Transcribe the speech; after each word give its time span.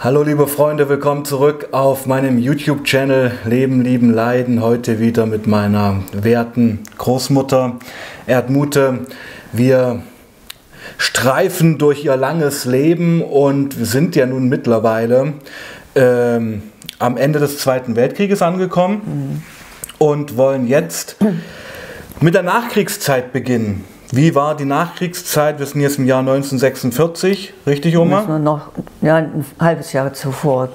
Hallo 0.00 0.22
liebe 0.22 0.46
Freunde, 0.46 0.88
willkommen 0.88 1.24
zurück 1.24 1.70
auf 1.72 2.06
meinem 2.06 2.38
YouTube-Channel 2.38 3.32
Leben, 3.44 3.82
Lieben, 3.82 4.14
Leiden. 4.14 4.62
Heute 4.62 5.00
wieder 5.00 5.26
mit 5.26 5.48
meiner 5.48 6.04
werten 6.12 6.84
Großmutter 6.98 7.80
Erdmute. 8.24 9.06
Wir 9.50 10.00
streifen 10.98 11.78
durch 11.78 12.04
ihr 12.04 12.16
langes 12.16 12.64
Leben 12.64 13.22
und 13.22 13.72
sind 13.72 14.14
ja 14.14 14.26
nun 14.26 14.48
mittlerweile 14.48 15.32
ähm, 15.96 16.62
am 17.00 17.16
Ende 17.16 17.40
des 17.40 17.58
Zweiten 17.58 17.96
Weltkrieges 17.96 18.40
angekommen 18.40 19.02
mhm. 19.04 19.42
und 19.98 20.36
wollen 20.36 20.68
jetzt 20.68 21.16
mit 22.20 22.36
der 22.36 22.44
Nachkriegszeit 22.44 23.32
beginnen. 23.32 23.84
Wie 24.10 24.34
war 24.34 24.56
die 24.56 24.64
Nachkriegszeit? 24.64 25.58
Wir 25.58 25.66
sind 25.66 25.82
jetzt 25.82 25.98
im 25.98 26.06
Jahr 26.06 26.20
1946, 26.20 27.52
richtig, 27.66 27.98
Oma? 27.98 28.20
Müssen 28.20 28.28
wir 28.28 28.38
noch 28.38 28.68
ja, 29.02 29.16
ein 29.16 29.44
halbes 29.60 29.92
Jahr 29.92 30.14
zuvor 30.14 30.70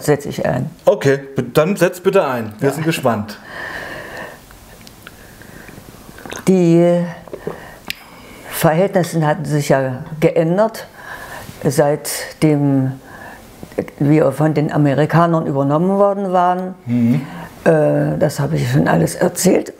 setze 0.00 0.28
ich 0.28 0.46
ein. 0.46 0.70
Okay, 0.84 1.18
dann 1.52 1.76
setz 1.76 1.98
bitte 2.00 2.24
ein. 2.24 2.52
Wir 2.60 2.68
ja. 2.68 2.74
sind 2.74 2.84
gespannt. 2.84 3.38
Die 6.46 7.04
Verhältnisse 8.50 9.26
hatten 9.26 9.44
sich 9.44 9.68
ja 9.68 10.04
geändert, 10.20 10.86
seitdem 11.64 12.92
wir 13.98 14.30
von 14.30 14.54
den 14.54 14.70
Amerikanern 14.72 15.46
übernommen 15.46 15.98
worden 15.98 16.32
waren. 16.32 16.74
Mhm. 16.86 17.22
Äh, 17.66 18.16
das 18.18 18.38
habe 18.38 18.56
ich 18.56 18.70
schon 18.70 18.86
alles 18.86 19.16
erzählt. 19.16 19.72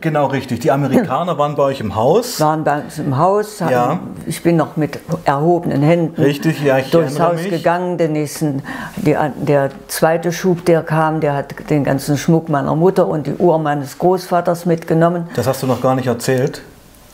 Genau 0.00 0.26
richtig. 0.26 0.60
Die 0.60 0.70
Amerikaner 0.70 1.38
waren 1.38 1.54
bei 1.54 1.62
euch 1.62 1.80
im 1.80 1.94
Haus. 1.94 2.40
Waren 2.40 2.64
bei 2.64 2.80
uns 2.80 2.98
im 2.98 3.16
Haus. 3.16 3.60
Ja. 3.60 4.00
Ich 4.26 4.42
bin 4.42 4.56
noch 4.56 4.76
mit 4.76 4.98
erhobenen 5.24 5.82
Händen 5.82 6.20
richtig, 6.20 6.62
ja, 6.62 6.80
durchs 6.80 7.20
Haus 7.20 7.42
mich. 7.42 7.50
gegangen. 7.50 7.98
Den 7.98 8.12
nächsten, 8.12 8.62
die, 8.96 9.16
der 9.36 9.70
zweite 9.86 10.32
Schub, 10.32 10.64
der 10.64 10.82
kam, 10.82 11.20
der 11.20 11.34
hat 11.34 11.54
den 11.70 11.84
ganzen 11.84 12.16
Schmuck 12.16 12.48
meiner 12.48 12.74
Mutter 12.74 13.06
und 13.06 13.26
die 13.26 13.34
Uhr 13.34 13.58
meines 13.58 13.98
Großvaters 13.98 14.66
mitgenommen. 14.66 15.28
Das 15.36 15.46
hast 15.46 15.62
du 15.62 15.66
noch 15.66 15.80
gar 15.80 15.94
nicht 15.94 16.06
erzählt. 16.06 16.62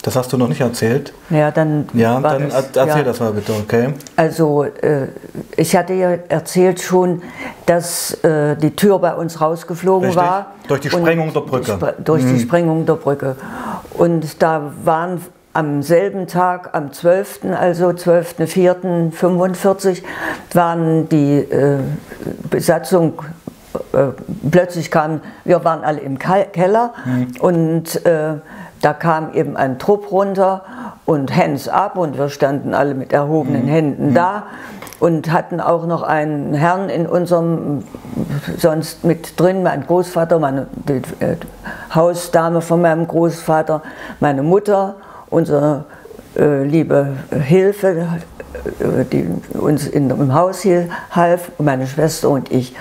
Das 0.03 0.17
hast 0.17 0.33
du 0.33 0.39
noch 0.39 0.49
nicht 0.49 0.63
erzählt? 0.63 1.13
Ja, 1.29 1.51
dann. 1.51 1.87
Ja, 1.93 2.19
dann 2.21 2.49
das, 2.49 2.71
erzähl 2.75 2.99
ja. 2.99 3.03
das 3.03 3.21
mal 3.21 3.33
bitte, 3.33 3.53
okay? 3.53 3.93
Also, 4.17 4.65
äh, 4.65 5.09
ich 5.57 5.77
hatte 5.77 5.93
ja 5.93 6.13
erzählt 6.29 6.81
schon, 6.81 7.21
dass 7.67 8.15
äh, 8.25 8.57
die 8.57 8.75
Tür 8.75 8.99
bei 8.99 9.15
uns 9.15 9.39
rausgeflogen 9.41 10.09
Richtig. 10.09 10.25
war. 10.25 10.53
Durch 10.69 10.81
die 10.81 10.89
Sprengung 10.89 11.35
der 11.35 11.41
Brücke. 11.41 11.73
Spre 11.73 11.95
durch 12.03 12.23
mhm. 12.23 12.35
die 12.35 12.41
Sprengung 12.41 12.87
der 12.87 12.95
Brücke. 12.95 13.37
Und 13.93 14.43
da 14.43 14.73
waren 14.85 15.21
am 15.53 15.83
selben 15.83 16.27
Tag, 16.27 16.75
am 16.75 16.93
12., 16.93 17.41
also 17.59 17.89
12.04.45, 17.89 20.03
waren 20.53 21.09
die 21.09 21.39
äh, 21.39 21.79
Besatzung 22.49 23.15
äh, 23.93 24.07
plötzlich 24.51 24.91
kam, 24.91 25.21
wir 25.45 25.65
waren 25.65 25.85
alle 25.85 26.01
im 26.01 26.19
Keller 26.19 26.93
mhm. 27.05 27.29
und 27.41 28.05
äh, 28.05 28.35
da 28.81 28.93
kam 28.93 29.33
eben 29.33 29.57
ein 29.57 29.79
Trupp 29.79 30.11
runter 30.11 30.63
und 31.05 31.35
Hands 31.35 31.69
up 31.69 31.97
und 31.97 32.17
wir 32.17 32.29
standen 32.29 32.75
alle 32.75 32.95
mit 32.95 33.13
erhobenen 33.13 33.65
mhm. 33.65 33.69
Händen 33.69 34.11
mhm. 34.11 34.15
da 34.15 34.45
und 35.01 35.33
hatten 35.33 35.61
auch 35.61 35.87
noch 35.87 36.03
einen 36.03 36.55
Herrn 36.55 36.89
in 36.91 37.07
unserem, 37.07 37.85
sonst 38.59 39.03
mit 39.03 39.41
drin, 39.41 39.63
mein 39.63 39.87
Großvater, 39.87 40.39
meine 40.39 40.67
die, 40.89 41.03
äh, 41.25 41.37
Hausdame 41.95 42.61
von 42.61 42.83
meinem 42.83 43.09
Großvater, 43.09 43.83
meine 44.21 44.43
Mutter, 44.43 44.97
unsere 45.31 45.85
äh, 46.37 46.65
liebe 46.65 47.17
Hilfe, 47.31 48.07
äh, 48.79 49.05
die 49.11 49.27
uns 49.59 49.87
in, 49.87 50.11
im 50.11 50.35
Haus 50.35 50.67
half, 51.11 51.51
meine 51.59 51.87
Schwester 51.87 52.29
und 52.29 52.53
ich. 52.53 52.75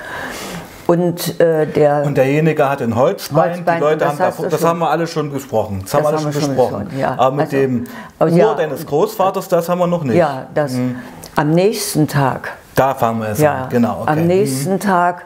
Und, 0.90 1.40
äh, 1.40 1.68
der 1.68 2.02
und 2.04 2.18
derjenige 2.18 2.68
hat 2.68 2.82
ein 2.82 2.96
Holzbein. 2.96 3.52
Holzbein 3.52 3.78
die 3.78 3.84
Leute 3.84 4.08
haben 4.08 4.18
das, 4.18 4.38
das 4.38 4.66
haben 4.66 4.80
wir 4.80 4.90
alle 4.90 5.06
schon 5.06 5.32
gesprochen. 5.32 5.82
Das, 5.84 5.92
das 5.92 6.02
haben 6.02 6.04
wir 6.04 6.10
alle 6.10 6.32
schon 6.32 6.48
besprochen. 6.48 6.88
Schon, 6.90 7.00
ja. 7.00 7.16
Aber 7.16 7.36
mit 7.36 7.46
also, 7.46 7.58
dem 7.58 7.84
Ohr 8.20 8.28
ja, 8.30 8.54
deines 8.56 8.88
Großvaters, 8.88 9.48
das 9.50 9.70
haben 9.70 9.78
wir 9.78 9.86
noch 9.86 10.04
nicht. 10.04 10.16
Ja, 10.16 10.48
das 10.56 10.74
mhm. 10.74 10.96
am 11.36 11.52
nächsten 11.52 12.08
Tag. 12.08 12.54
Da 12.74 12.96
fangen 12.96 13.22
wir 13.22 13.30
es 13.30 13.40
ja, 13.40 13.66
an. 13.66 13.70
Genau. 13.70 14.00
Okay. 14.02 14.12
Am 14.14 14.26
nächsten 14.26 14.74
mhm. 14.74 14.80
Tag 14.80 15.26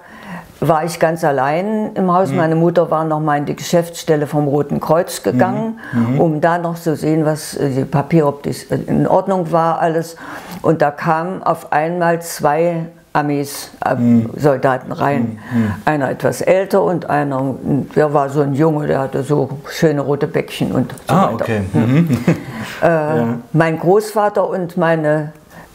war 0.59 0.83
ich 0.83 0.99
ganz 0.99 1.23
allein 1.23 1.93
im 1.95 2.11
Haus. 2.11 2.29
Mhm. 2.29 2.35
Meine 2.35 2.55
Mutter 2.55 2.91
war 2.91 3.05
noch 3.05 3.21
mal 3.21 3.37
in 3.37 3.45
die 3.45 3.55
Geschäftsstelle 3.55 4.27
vom 4.27 4.49
Roten 4.49 4.81
Kreuz 4.81 5.23
gegangen, 5.23 5.79
mhm. 5.93 6.19
um 6.19 6.41
da 6.41 6.57
noch 6.57 6.75
zu 6.75 6.97
sehen, 6.97 7.23
was 7.23 7.55
äh, 7.55 7.69
die 7.69 7.85
Papier, 7.85 8.27
ob 8.27 8.43
das 8.43 8.63
in 8.63 9.07
Ordnung 9.07 9.53
war, 9.53 9.79
alles. 9.79 10.17
Und 10.61 10.81
da 10.81 10.91
kamen 10.91 11.41
auf 11.41 11.71
einmal 11.71 12.21
zwei 12.21 12.87
Amis, 13.13 13.69
äh, 13.85 13.95
mhm. 13.95 14.31
Soldaten 14.35 14.91
rein. 14.91 15.39
Mhm. 15.53 15.73
Einer 15.85 16.09
etwas 16.09 16.41
älter 16.41 16.81
und 16.83 17.09
einer, 17.09 17.55
der 17.95 18.13
war 18.13 18.29
so 18.29 18.41
ein 18.41 18.55
Junge, 18.55 18.87
der 18.87 18.99
hatte 18.99 19.23
so 19.23 19.49
schöne 19.69 20.01
rote 20.01 20.27
Bäckchen 20.27 20.71
und 20.71 20.93
so 21.07 21.13
ah, 21.13 21.31
weiter. 21.31 21.43
Okay. 21.43 21.61
Mhm. 21.73 22.17
Äh, 22.81 22.87
ja. 22.87 23.27
Mein 23.53 23.79
Großvater 23.79 24.49
und 24.49 24.77
meine 24.77 25.31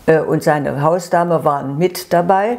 äh, 0.06 0.20
und 0.20 0.42
seine 0.42 0.82
Hausdame 0.82 1.44
waren 1.44 1.78
mit 1.78 2.12
dabei 2.12 2.58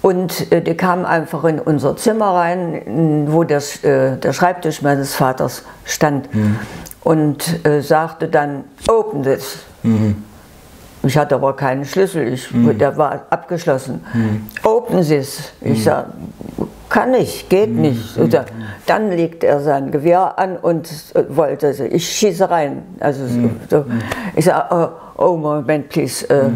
und 0.00 0.50
äh, 0.50 0.62
die 0.62 0.74
kamen 0.74 1.04
einfach 1.04 1.44
in 1.44 1.60
unser 1.60 1.96
Zimmer 1.96 2.34
rein, 2.34 3.26
wo 3.28 3.44
das, 3.44 3.84
äh, 3.84 4.16
der 4.16 4.32
Schreibtisch 4.32 4.82
meines 4.82 5.14
Vaters 5.14 5.64
stand 5.84 6.34
mhm. 6.34 6.58
und 7.04 7.64
äh, 7.66 7.82
sagte 7.82 8.28
dann, 8.28 8.64
open 8.88 9.22
this. 9.22 9.58
Mhm. 11.02 11.08
Ich 11.08 11.18
hatte 11.18 11.34
aber 11.34 11.54
keinen 11.56 11.84
Schlüssel, 11.84 12.28
ich, 12.32 12.52
mhm. 12.52 12.78
der 12.78 12.96
war 12.96 13.26
abgeschlossen. 13.30 14.04
Mhm. 14.14 14.46
Open 14.62 15.02
this. 15.02 15.52
Ich 15.60 15.78
mhm. 15.78 15.82
sage, 15.82 16.06
kann 16.88 17.10
nicht, 17.12 17.48
geht 17.48 17.70
mhm. 17.70 17.80
nicht. 17.80 18.18
Oder, 18.18 18.44
dann 18.86 19.10
legt 19.10 19.44
er 19.44 19.60
sein 19.60 19.90
Gewehr 19.90 20.38
an 20.38 20.56
und 20.56 20.88
äh, 21.14 21.24
wollte, 21.28 21.70
ich 21.90 22.08
schieße 22.08 22.50
rein. 22.50 22.82
Also, 23.00 23.24
mhm. 23.24 23.60
so. 23.68 23.78
Mhm. 23.78 24.02
Ich 24.36 24.44
sage, 24.44 24.92
oh, 25.18 25.24
oh, 25.24 25.36
Moment, 25.36 25.88
please. 25.88 26.28
Äh, 26.28 26.50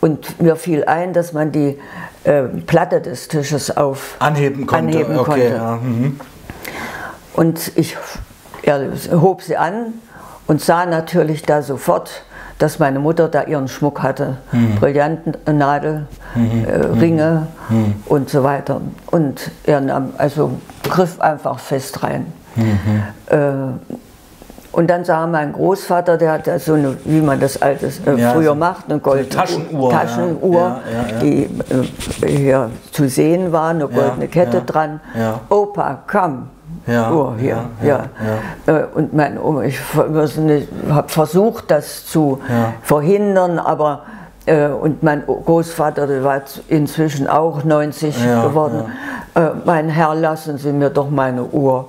und 0.00 0.40
mir 0.40 0.56
fiel 0.56 0.84
ein, 0.84 1.12
dass 1.12 1.32
man 1.32 1.52
die 1.52 1.78
äh, 2.24 2.42
Platte 2.66 3.00
des 3.00 3.28
Tisches 3.28 3.76
auf 3.76 4.16
anheben 4.18 4.66
konnte. 4.66 4.96
Anheben 4.96 5.18
okay, 5.18 5.30
konnte. 5.30 5.54
Ja. 5.54 5.78
Und 7.34 7.72
ich 7.76 7.96
er 8.62 8.92
hob 9.20 9.42
sie 9.42 9.56
an 9.56 9.94
und 10.46 10.60
sah 10.60 10.86
natürlich 10.86 11.42
da 11.42 11.62
sofort, 11.62 12.24
dass 12.62 12.78
meine 12.78 13.00
Mutter 13.00 13.28
da 13.28 13.42
ihren 13.42 13.66
Schmuck 13.66 14.04
hatte. 14.04 14.36
Mhm. 14.52 14.76
Brillantennadel, 14.76 16.06
mhm. 16.36 16.64
äh, 16.64 16.76
Ringe 17.00 17.48
mhm. 17.68 17.94
und 18.06 18.30
so 18.30 18.44
weiter. 18.44 18.80
Und 19.10 19.50
er 19.64 19.80
nahm, 19.80 20.10
also 20.16 20.52
griff 20.88 21.20
einfach 21.20 21.58
fest 21.58 22.04
rein. 22.04 22.32
Mhm. 22.54 23.02
Äh, 23.26 23.38
und 24.70 24.88
dann 24.88 25.04
sah 25.04 25.26
mein 25.26 25.52
Großvater, 25.52 26.16
der 26.16 26.32
hatte 26.32 26.56
so 26.60 26.74
eine, 26.74 26.96
wie 27.04 27.20
man 27.20 27.40
das 27.40 27.60
altes 27.60 27.98
äh, 28.06 28.14
ja, 28.14 28.30
früher 28.30 28.54
macht, 28.54 28.84
eine 28.88 29.00
goldene 29.00 29.28
Taschenuhr, 29.28 29.90
Taschenuhr 29.90 30.60
ja, 30.60 30.80
ja, 31.10 31.18
die 31.20 31.42
äh, 32.22 32.28
hier 32.28 32.70
zu 32.92 33.08
sehen 33.08 33.50
war, 33.50 33.70
eine 33.70 33.88
goldene 33.88 34.28
Kette 34.28 34.62
dran. 34.62 35.00
Opa, 35.48 35.98
komm, 36.06 36.48
ja, 36.86 37.12
Uhr 37.12 37.36
hier. 37.38 37.64
Ja, 37.82 37.88
ja, 37.88 38.04
ja. 38.66 38.78
Äh, 38.78 38.84
und 38.94 39.12
mein 39.12 39.38
Oma, 39.38 39.62
ich 39.62 39.78
habe 39.94 41.08
versucht, 41.08 41.70
das 41.70 42.06
zu 42.06 42.40
verhindern, 42.82 43.58
aber 43.58 44.02
äh, 44.46 44.66
und 44.66 45.02
mein 45.02 45.24
Großvater, 45.26 46.06
der 46.06 46.24
war 46.24 46.42
inzwischen 46.68 47.28
auch 47.28 47.62
90 47.62 48.16
geworden. 48.42 48.84
Äh, 49.34 49.50
mein 49.64 49.88
Herr, 49.88 50.14
lassen 50.14 50.58
Sie 50.58 50.72
mir 50.72 50.90
doch 50.90 51.10
meine 51.10 51.44
Uhr. 51.44 51.86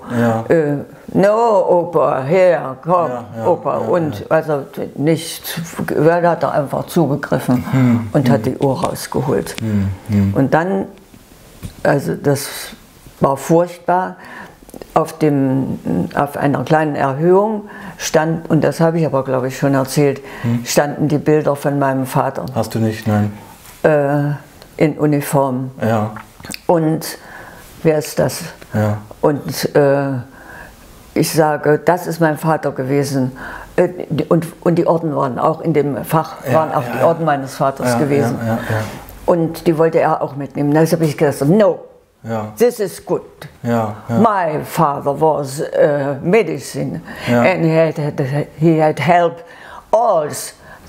Äh, 0.49 0.75
no, 1.13 1.65
Opa, 1.67 2.21
her, 2.21 2.77
komm, 2.83 3.12
Opa. 3.45 3.77
und 3.77 4.25
also 4.29 4.63
nicht, 4.95 5.62
er 5.95 6.29
hat 6.29 6.44
er 6.44 6.53
einfach 6.53 6.85
zugegriffen 6.85 7.65
hm, 7.71 8.09
und 8.13 8.27
hm. 8.27 8.33
hat 8.33 8.45
die 8.45 8.57
Uhr 8.57 8.83
rausgeholt. 8.83 9.56
Hm, 9.59 9.89
hm. 10.09 10.33
und 10.35 10.53
dann, 10.53 10.85
also 11.81 12.15
das 12.15 12.47
war 13.19 13.35
furchtbar 13.38 14.18
auf, 14.93 15.17
dem, 15.17 15.79
auf 16.15 16.37
einer 16.37 16.63
kleinen 16.63 16.95
Erhöhung 16.95 17.63
stand, 17.97 18.49
und 18.49 18.63
das 18.63 18.79
habe 18.79 18.99
ich 18.99 19.05
aber 19.05 19.23
glaube 19.23 19.47
ich 19.47 19.57
schon 19.57 19.73
erzählt, 19.73 20.21
hm? 20.43 20.65
standen 20.65 21.07
die 21.07 21.17
Bilder 21.17 21.55
von 21.55 21.79
meinem 21.79 22.05
Vater. 22.05 22.45
Hast 22.53 22.75
du 22.75 22.79
nicht, 22.79 23.07
nein? 23.07 23.33
Äh, 23.83 24.33
in 24.77 24.97
Uniform. 24.97 25.71
Ja. 25.81 26.11
Und 26.67 27.17
wer 27.83 27.97
ist 27.97 28.19
das? 28.19 28.41
Ja. 28.73 28.97
Und 29.21 29.75
äh, 29.75 30.11
ich 31.13 31.31
sage, 31.31 31.79
das 31.83 32.07
ist 32.07 32.19
mein 32.19 32.37
Vater 32.37 32.71
gewesen. 32.71 33.33
Äh, 33.75 33.89
und, 34.29 34.47
und 34.61 34.75
die 34.75 34.87
Orden 34.87 35.15
waren 35.15 35.39
auch 35.39 35.61
in 35.61 35.73
dem 35.73 36.03
Fach, 36.03 36.37
ja, 36.45 36.53
waren 36.53 36.71
auch 36.71 36.85
ja, 36.85 36.93
die 36.97 37.03
Orden 37.03 37.25
meines 37.25 37.55
Vaters 37.55 37.97
gewesen. 37.97 38.37
Und 39.25 39.67
die 39.67 39.77
wollte 39.77 39.99
er 39.99 40.21
auch 40.21 40.35
mitnehmen. 40.35 40.73
Da 40.73 40.81
habe 40.81 41.05
ich 41.05 41.17
gesagt, 41.17 41.49
no, 41.49 41.79
ja. 42.23 42.53
This 42.57 42.79
is 42.79 43.05
good. 43.05 43.21
Ja, 43.63 43.95
ja. 44.09 44.17
My 44.17 44.63
father 44.63 45.19
was 45.19 45.59
uh, 45.59 46.15
medicine 46.21 47.01
and 47.27 47.63
he 47.63 47.75
had, 47.75 47.95
he 48.59 48.81
had 48.81 48.99
helped 48.99 49.43
all 49.91 50.29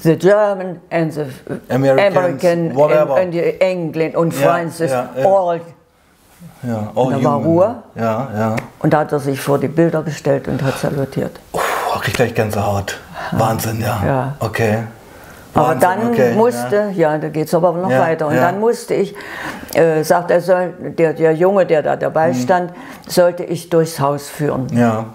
the 0.03 0.17
German 0.17 0.81
and 0.91 1.13
the 1.13 1.27
Americans, 1.71 2.17
American 2.17 2.75
whatever. 2.75 3.17
and, 3.17 3.35
and 3.35 3.61
England 3.61 4.17
und 4.17 4.33
Francis, 4.35 4.93
all. 4.93 5.61
Ja, 6.63 6.93
all 6.95 7.11
da 7.11 7.25
war 7.25 7.43
Ruhe. 7.43 7.83
Ja, 7.95 8.29
ja. 8.37 8.57
Und 8.79 8.93
da 8.93 9.01
hat 9.01 9.13
er 9.13 9.21
sich 9.21 9.41
vor 9.41 9.59
die 9.59 9.69
Bilder 9.69 10.03
gestellt 10.03 10.49
und 10.49 10.63
hat 10.63 10.79
salutiert. 10.79 11.39
Puh, 11.53 11.61
krieg 12.01 12.09
ich 12.09 12.15
gleich 12.15 12.35
Gänsehaut. 12.35 12.99
Wahnsinn, 13.33 13.81
ja. 13.81 14.03
ja. 14.07 14.35
Okay. 14.41 14.85
Aber 15.55 15.75
dann 15.77 16.11
okay, 16.11 16.35
musste, 16.35 16.91
ja, 16.95 17.13
ja 17.13 17.19
da 17.19 17.29
geht 17.29 17.47
es 17.47 17.55
aber 17.55 17.73
noch 17.73 17.91
ja, 17.91 18.01
weiter. 18.01 18.27
Und 18.27 18.35
ja. 18.35 18.43
dann 18.43 18.61
musste 18.61 18.95
ich, 18.95 19.15
äh, 19.73 20.03
sagt 20.03 20.31
er, 20.31 20.41
soll, 20.41 20.75
der, 20.99 21.13
der 21.13 21.33
Junge, 21.33 21.65
der 21.65 21.83
da 21.83 21.97
dabei 21.97 22.29
mhm. 22.29 22.35
stand, 22.35 22.73
sollte 23.07 23.45
ich 23.45 23.71
durchs 23.71 24.01
Haus 24.01 24.29
führen. 24.29 24.67
Ja. 24.73 25.07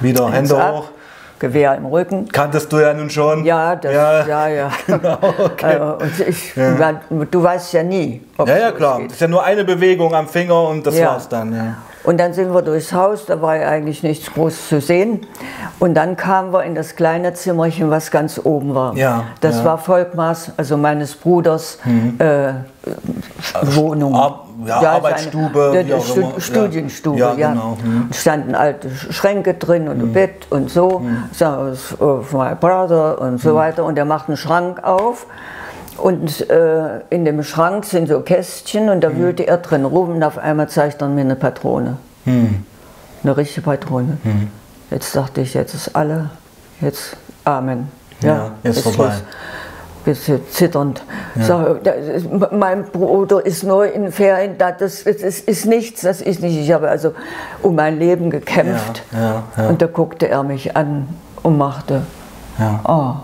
Wieder 0.00 0.30
Hände 0.30 0.56
ab, 0.56 0.74
hoch. 0.74 0.88
Gewehr 1.40 1.74
im 1.74 1.86
Rücken. 1.86 2.28
Kanntest 2.28 2.72
du 2.72 2.78
ja 2.78 2.94
nun 2.94 3.10
schon. 3.10 3.44
Ja, 3.44 3.74
das, 3.74 3.92
ja, 3.92 4.26
ja. 4.26 4.48
ja. 4.48 4.70
Genau, 4.86 5.18
okay. 5.44 5.76
Äh, 5.76 5.80
und 5.80 6.20
ich, 6.28 6.54
du 7.30 7.42
weißt 7.42 7.72
ja 7.72 7.82
nie. 7.82 8.22
ja, 8.38 8.56
ja, 8.56 8.72
klar. 8.72 9.00
Das 9.02 9.14
ist 9.14 9.20
ja 9.20 9.28
nur 9.28 9.42
eine 9.42 9.64
Bewegung 9.64 10.14
am 10.14 10.28
Finger 10.28 10.68
und 10.68 10.86
das 10.86 11.00
war's 11.00 11.28
dann. 11.28 11.52
Ja. 11.52 11.76
Und 12.04 12.18
dann 12.18 12.34
sind 12.34 12.52
wir 12.52 12.60
durchs 12.60 12.92
Haus, 12.92 13.24
da 13.24 13.40
war 13.40 13.56
ja 13.56 13.68
eigentlich 13.68 14.02
nichts 14.02 14.32
groß 14.32 14.68
zu 14.68 14.80
sehen. 14.80 15.26
Und 15.78 15.94
dann 15.94 16.16
kamen 16.16 16.52
wir 16.52 16.62
in 16.62 16.74
das 16.74 16.96
kleine 16.96 17.32
Zimmerchen, 17.32 17.90
was 17.90 18.10
ganz 18.10 18.38
oben 18.42 18.74
war. 18.74 18.94
Ja, 18.94 19.24
das 19.40 19.58
ja. 19.58 19.64
war 19.64 19.78
Volkmaß, 19.78 20.52
also 20.58 20.76
meines 20.76 21.14
Bruders 21.14 21.78
mhm. 21.84 22.16
äh, 22.18 22.52
also 23.54 23.76
Wohnung. 23.76 24.14
Ar 24.14 24.40
ja, 24.66 24.82
ja, 24.82 24.92
Arbeitsstube, 24.92 25.70
seine, 25.72 25.88
wie 25.88 25.94
auch 25.94 26.16
immer. 26.16 26.40
Studienstube, 26.40 27.18
ja. 27.18 27.34
ja. 27.34 27.52
Genau. 27.52 27.76
Mhm. 27.82 28.08
standen 28.12 28.54
alte 28.54 28.88
Schränke 28.90 29.54
drin 29.54 29.88
und 29.88 29.98
ein 29.98 30.08
mhm. 30.08 30.12
Bett 30.12 30.46
und 30.50 30.70
so. 30.70 31.00
Mhm. 31.00 31.24
So, 31.32 31.46
my 32.32 32.54
brother 32.54 33.20
und 33.20 33.40
so 33.40 33.50
mhm. 33.50 33.56
weiter. 33.56 33.84
Und 33.84 33.98
er 33.98 34.04
macht 34.04 34.28
einen 34.28 34.36
Schrank 34.36 34.84
auf 34.84 35.26
und 35.98 36.50
äh, 36.50 37.00
in 37.10 37.24
dem 37.24 37.42
Schrank 37.42 37.84
sind 37.84 38.08
so 38.08 38.20
Kästchen 38.20 38.88
und 38.88 39.02
da 39.02 39.08
hm. 39.08 39.18
wühlte 39.18 39.46
er 39.46 39.58
drin 39.58 39.84
rum 39.84 40.16
und 40.16 40.22
auf 40.22 40.38
einmal 40.38 40.68
zeigt 40.68 41.02
er 41.02 41.08
mir 41.08 41.22
eine 41.22 41.36
Patrone. 41.36 41.96
Hm. 42.24 42.64
Eine 43.22 43.36
richtige 43.36 43.62
Patrone. 43.62 44.18
Hm. 44.22 44.48
Jetzt 44.90 45.14
dachte 45.16 45.40
ich, 45.40 45.54
jetzt 45.54 45.74
ist 45.74 45.94
alle, 45.96 46.30
jetzt 46.80 47.16
Amen. 47.44 47.88
Ja, 48.20 48.28
ja 48.28 48.50
jetzt, 48.62 48.80
vorbei. 48.80 49.12
Bisschen 50.04 50.40
zitternd. 50.50 51.02
Ja. 51.34 51.44
Sag, 51.44 51.86
ist, 51.86 52.26
mein 52.52 52.84
Bruder 52.84 53.44
ist 53.44 53.64
nur 53.64 53.90
in 53.90 54.12
Ferien, 54.12 54.58
das, 54.58 54.76
das, 54.78 55.04
das, 55.04 55.40
ist 55.40 55.64
nichts, 55.64 56.02
das 56.02 56.20
ist 56.20 56.42
nicht. 56.42 56.58
Ich 56.58 56.72
habe 56.72 56.90
also 56.90 57.14
um 57.62 57.74
mein 57.74 57.98
Leben 57.98 58.30
gekämpft. 58.30 59.02
Ja, 59.12 59.44
und 59.68 59.80
da 59.80 59.86
guckte 59.86 60.28
er 60.28 60.42
mich 60.42 60.76
an 60.76 61.08
und 61.42 61.56
machte, 61.56 62.02
oh, 62.86 63.14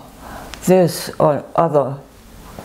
this 0.65 1.11
or 1.19 1.43
other 1.53 1.99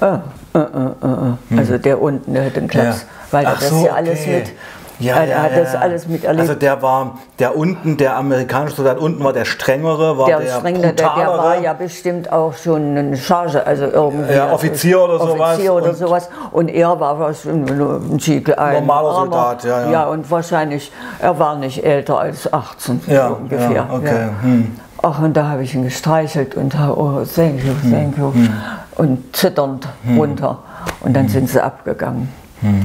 Ah, 0.00 0.20
ah, 0.52 0.66
ah, 1.00 1.38
also 1.56 1.78
der 1.78 2.00
unten, 2.00 2.34
der 2.34 2.46
hat 2.46 2.56
den 2.56 2.68
Klaps, 2.68 3.02
ja. 3.02 3.06
weil 3.30 3.44
er 3.44 3.54
das 3.54 3.68
so, 3.68 3.86
ja 3.86 3.92
alles 3.92 4.20
okay. 4.20 4.36
mit. 4.38 4.52
Ja, 4.98 5.16
er 5.16 5.26
ja, 5.26 5.42
hat 5.42 5.52
ja, 5.52 5.58
das 5.58 5.74
alles 5.74 6.08
miterlebt. 6.08 6.40
Also 6.40 6.54
der 6.54 6.80
war, 6.80 7.18
der 7.38 7.56
unten, 7.56 7.98
der 7.98 8.16
amerikanische 8.16 8.76
Soldat 8.76 8.98
unten 8.98 9.22
war 9.22 9.34
der 9.34 9.44
strengere, 9.44 10.16
war 10.16 10.26
der, 10.26 10.40
der 10.40 10.52
strengere, 10.52 10.94
der, 10.94 11.14
der, 11.14 11.28
war 11.28 11.60
ja 11.60 11.74
bestimmt 11.74 12.32
auch 12.32 12.54
schon 12.54 12.96
eine 12.96 13.16
Charge, 13.16 13.66
also 13.66 13.84
irgendwie. 13.84 14.32
Ja, 14.32 14.52
Offizier 14.52 15.02
oder 15.02 15.18
sowas. 15.18 15.52
Offizier 15.52 15.74
oder 15.74 15.88
und 15.90 15.96
sowas. 15.96 16.30
Und 16.50 16.68
er 16.68 16.98
war 16.98 17.18
was, 17.20 17.44
ein 17.44 18.18
Schiegel, 18.20 18.54
ein 18.54 18.74
normaler 18.74 19.08
Armer. 19.10 19.32
Soldat, 19.32 19.64
ja, 19.64 19.80
ja. 19.82 19.90
Ja, 19.90 20.06
und 20.06 20.30
wahrscheinlich, 20.30 20.90
er 21.18 21.38
war 21.38 21.56
nicht 21.56 21.84
älter 21.84 22.18
als 22.18 22.50
18 22.50 23.02
ja, 23.06 23.28
so 23.28 23.34
ungefähr. 23.34 23.72
Ja, 23.72 23.88
okay. 23.92 24.28
Hm. 24.40 24.76
Ach, 25.02 25.20
und 25.20 25.36
da 25.36 25.48
habe 25.48 25.62
ich 25.62 25.74
ihn 25.74 25.84
gestreichelt 25.84 26.54
und 26.54 26.74
oh, 26.74 27.22
thank 27.34 27.62
you, 27.62 27.72
thank 27.90 28.16
you. 28.16 28.32
Hm. 28.32 28.48
Und 28.96 29.36
zitternd 29.36 29.86
hm. 30.04 30.18
runter. 30.18 30.58
Und 31.00 31.14
dann 31.14 31.24
hm. 31.24 31.30
sind 31.30 31.50
sie 31.50 31.62
abgegangen. 31.62 32.32
Hm. 32.60 32.82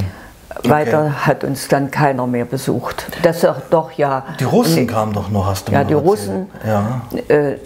Weiter 0.64 1.06
okay. 1.06 1.14
hat 1.22 1.44
uns 1.44 1.68
dann 1.68 1.90
keiner 1.92 2.28
mehr 2.28 2.46
besucht. 2.46 3.06
Das 3.24 3.44
ist 3.44 3.54
doch 3.70 3.92
ja. 3.94 4.24
Die 4.40 4.44
Russen 4.44 4.86
kamen 4.86 5.14
doch 5.14 5.30
noch, 5.30 5.48
hast 5.48 5.68
du 5.68 5.72
Ja, 5.72 5.84
die 5.84 5.94
erzählt. 5.94 6.10
Russen. 6.10 6.48
Ja. 6.68 7.02
Äh, 7.28 7.58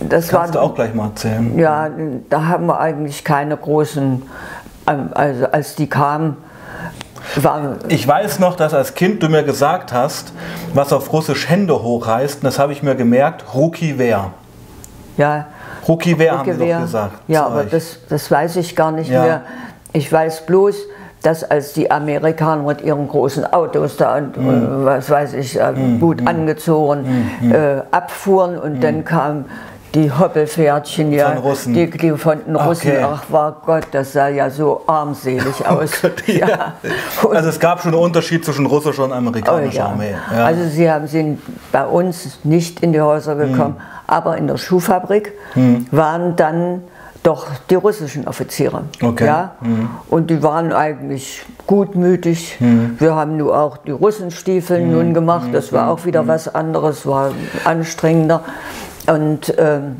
das 0.00 0.28
Kannst 0.28 0.32
war, 0.32 0.48
du 0.52 0.60
auch 0.60 0.74
gleich 0.74 0.94
mal 0.94 1.06
erzählen. 1.06 1.58
Ja, 1.58 1.88
da 2.28 2.46
haben 2.46 2.66
wir 2.66 2.78
eigentlich 2.78 3.24
keine 3.24 3.56
großen. 3.56 4.22
Ähm, 4.86 5.08
also 5.14 5.46
als 5.46 5.74
die 5.74 5.88
kamen, 5.88 6.36
war, 7.36 7.78
ich 7.88 8.06
weiß 8.06 8.38
noch, 8.38 8.56
dass 8.56 8.74
als 8.74 8.94
Kind 8.94 9.22
du 9.22 9.28
mir 9.28 9.42
gesagt 9.42 9.92
hast, 9.92 10.32
was 10.74 10.92
auf 10.92 11.12
Russisch 11.12 11.48
Hände 11.48 11.82
hoch 11.82 12.06
heißt, 12.06 12.36
und 12.36 12.44
das 12.44 12.58
habe 12.58 12.72
ich 12.72 12.82
mir 12.82 12.94
gemerkt, 12.94 13.54
Ruki 13.54 13.94
Wer. 13.96 14.32
Ja. 15.16 15.46
Ruki 15.86 16.18
Wer 16.18 16.38
haben 16.38 16.52
sie 16.52 16.58
doch 16.58 16.80
gesagt. 16.80 17.12
Ja, 17.28 17.46
aber 17.46 17.64
das, 17.64 17.98
das 18.08 18.30
weiß 18.30 18.56
ich 18.56 18.74
gar 18.74 18.92
nicht 18.92 19.10
ja. 19.10 19.22
mehr. 19.22 19.42
Ich 19.92 20.10
weiß 20.12 20.46
bloß, 20.46 20.76
dass 21.24 21.42
als 21.42 21.72
die 21.72 21.90
Amerikaner 21.90 22.62
mit 22.62 22.82
ihren 22.82 23.08
großen 23.08 23.50
Autos 23.52 23.96
da 23.96 24.16
und 24.16 24.36
mm. 24.36 24.84
was 24.84 25.08
weiß 25.08 25.32
ich, 25.34 25.58
äh, 25.58 25.72
mm. 25.72 25.98
gut 25.98 26.22
mm. 26.22 26.28
angezogen 26.28 27.30
mm. 27.40 27.52
äh, 27.52 27.82
abfuhren 27.90 28.58
und 28.58 28.82
dann 28.82 28.98
mm. 28.98 29.04
kam 29.04 29.44
die 29.94 30.10
Hoppelpferdchen, 30.10 31.12
ja, 31.12 31.30
von 31.30 31.38
Russen. 31.38 31.72
Die, 31.72 31.88
die 31.88 32.10
von 32.12 32.44
den 32.44 32.56
Russen, 32.56 32.90
okay. 32.90 33.04
ach 33.04 33.22
war 33.30 33.56
Gott, 33.64 33.86
das 33.92 34.12
sah 34.12 34.28
ja 34.28 34.50
so 34.50 34.82
armselig 34.86 35.54
oh 35.60 35.74
aus. 35.74 35.92
Oh 36.02 36.08
Gott, 36.08 36.28
ja. 36.28 36.48
Ja. 36.48 36.74
Also 37.30 37.48
es 37.48 37.60
gab 37.60 37.80
schon 37.80 37.94
einen 37.94 38.02
Unterschied 38.02 38.44
zwischen 38.44 38.66
russischer 38.66 39.04
und 39.04 39.12
amerikanischer 39.12 39.94
oh, 39.96 40.02
ja. 40.02 40.16
Armee. 40.32 40.42
Also 40.42 40.68
sie 40.68 40.90
haben, 40.90 41.06
sind 41.06 41.40
bei 41.72 41.86
uns 41.86 42.38
nicht 42.42 42.80
in 42.80 42.92
die 42.92 43.00
Häuser 43.00 43.36
gekommen, 43.36 43.76
hm. 43.76 43.93
Aber 44.14 44.38
in 44.38 44.46
der 44.46 44.58
Schuhfabrik 44.58 45.32
hm. 45.54 45.86
waren 45.90 46.36
dann 46.36 46.82
doch 47.24 47.48
die 47.68 47.74
russischen 47.74 48.28
Offiziere. 48.28 48.82
Okay. 49.02 49.26
Ja? 49.26 49.56
Hm. 49.60 49.88
Und 50.08 50.30
die 50.30 50.42
waren 50.42 50.72
eigentlich 50.72 51.44
gutmütig. 51.66 52.56
Hm. 52.60 52.96
Wir 53.00 53.16
haben 53.16 53.36
nur 53.36 53.58
auch 53.58 53.78
die 53.78 53.90
Russenstiefel 53.90 54.78
hm. 54.78 54.92
nun 54.92 55.14
gemacht, 55.14 55.48
das 55.52 55.72
war 55.72 55.86
hm. 55.86 55.88
auch 55.88 56.04
wieder 56.04 56.28
was 56.28 56.54
anderes, 56.54 57.06
war 57.06 57.32
anstrengender. 57.64 58.44
Und 59.06 59.52
ähm, 59.58 59.96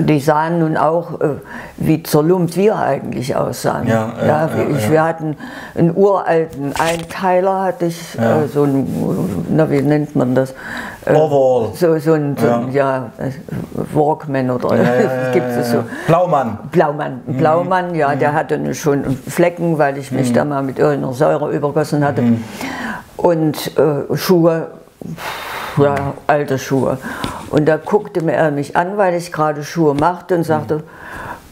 die 0.00 0.20
sahen 0.20 0.58
nun 0.58 0.76
auch, 0.76 1.20
äh, 1.20 1.28
wie 1.78 2.02
zerlumpt 2.02 2.56
wir 2.56 2.76
eigentlich 2.76 3.34
aussahen. 3.34 3.88
Ja, 3.88 4.12
ja, 4.20 4.26
ja, 4.26 4.50
ich, 4.70 4.84
ja, 4.84 4.90
Wir 4.90 5.04
hatten 5.04 5.36
einen 5.74 5.96
uralten 5.96 6.74
Einteiler, 6.78 7.62
hatte 7.62 7.86
ich, 7.86 8.18
äh, 8.18 8.46
so 8.52 8.64
ein, 8.64 9.46
na, 9.48 9.70
wie 9.70 9.80
nennt 9.80 10.14
man 10.14 10.34
das? 10.34 10.54
Äh, 11.04 11.14
Overall. 11.14 11.70
So, 11.74 11.98
so 11.98 12.12
ein, 12.12 12.36
so 12.38 12.48
ein 12.48 12.72
ja. 12.72 13.10
Walkman 13.92 14.50
oder 14.50 14.76
ja, 14.76 15.30
gibt 15.32 15.48
es 15.48 15.70
so. 15.70 15.84
Blaumann. 16.06 16.58
Blaumann. 16.70 17.20
Mhm. 17.26 17.36
Blaumann, 17.38 17.94
ja, 17.94 18.14
mhm. 18.14 18.18
der 18.18 18.32
hatte 18.34 18.74
schon 18.74 19.16
Flecken, 19.16 19.78
weil 19.78 19.96
ich 19.98 20.12
mich 20.12 20.30
mhm. 20.30 20.34
da 20.34 20.44
mal 20.44 20.62
mit 20.62 20.78
irgendeiner 20.78 21.14
Säure 21.14 21.50
übergossen 21.52 22.04
hatte. 22.04 22.22
Mhm. 22.22 22.44
Und 23.16 23.72
äh, 23.78 24.16
Schuhe 24.16 24.66
ja, 25.78 26.14
alte 26.26 26.58
Schuhe. 26.58 26.98
Und 27.50 27.66
da 27.66 27.76
guckte 27.76 28.20
er 28.30 28.50
mich 28.50 28.76
an, 28.76 28.96
weil 28.96 29.14
ich 29.14 29.32
gerade 29.32 29.62
Schuhe 29.62 29.94
machte 29.94 30.36
und 30.36 30.44
sagte, 30.44 30.82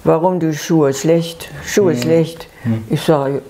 warum 0.03 0.41
die 0.41 0.55
Schuhe 0.55 0.93
schlecht? 0.93 1.51
Schuhe 1.65 1.95
mhm. 1.95 1.99
schlecht. 1.99 2.49
Mhm. 2.65 2.85
Ich 2.91 3.03
sage, 3.03 3.43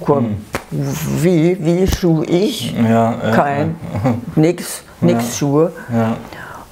komm, 0.00 0.36
mhm. 0.70 0.94
wie, 1.20 1.56
wie 1.60 1.86
Schuh 1.86 2.22
ich? 2.24 2.74
Ja, 2.76 3.14
ja, 3.22 3.30
Kein, 3.34 3.76
ja. 4.04 4.14
nix, 4.36 4.82
nix 5.00 5.24
ja. 5.24 5.30
Schuhe. 5.32 5.72
Ja. 5.92 6.16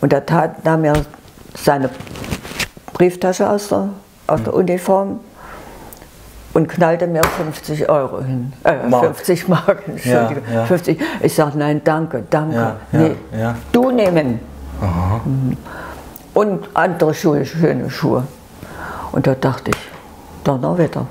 Und 0.00 0.12
da 0.12 0.21
tat, 0.21 0.64
nahm 0.64 0.85
er 0.85 0.95
seine 1.54 1.90
Brieftasche 2.92 3.49
aus 3.49 3.69
der, 3.69 3.90
aus 4.26 4.42
der 4.42 4.54
Uniform 4.54 5.21
und 6.52 6.69
knallte 6.69 7.07
mir 7.07 7.23
50 7.23 7.88
Euro 7.88 8.23
hin. 8.23 8.52
Äh, 8.64 8.88
Mark. 8.88 9.16
50 9.16 9.49
Mark, 9.49 9.83
Entschuldigung. 9.87 10.42
Ja, 10.49 10.61
ja. 10.61 10.64
50. 10.66 11.00
Ich 11.23 11.35
sage, 11.35 11.59
nein, 11.59 11.80
danke, 11.85 12.25
danke. 12.28 12.57
Ja, 12.57 12.76
nee, 12.92 13.12
Du 13.73 13.90
nehmen. 13.90 14.50
Aha. 14.80 15.20
Und 16.34 16.68
andere 16.75 17.14
Schuhe, 17.14 17.44
schöne 17.44 17.90
Schuhe. 17.90 18.25
Und 19.12 19.26
da 19.26 19.34
dachte 19.34 19.70
ich, 19.72 19.76
Donnerwetter. 20.44 21.06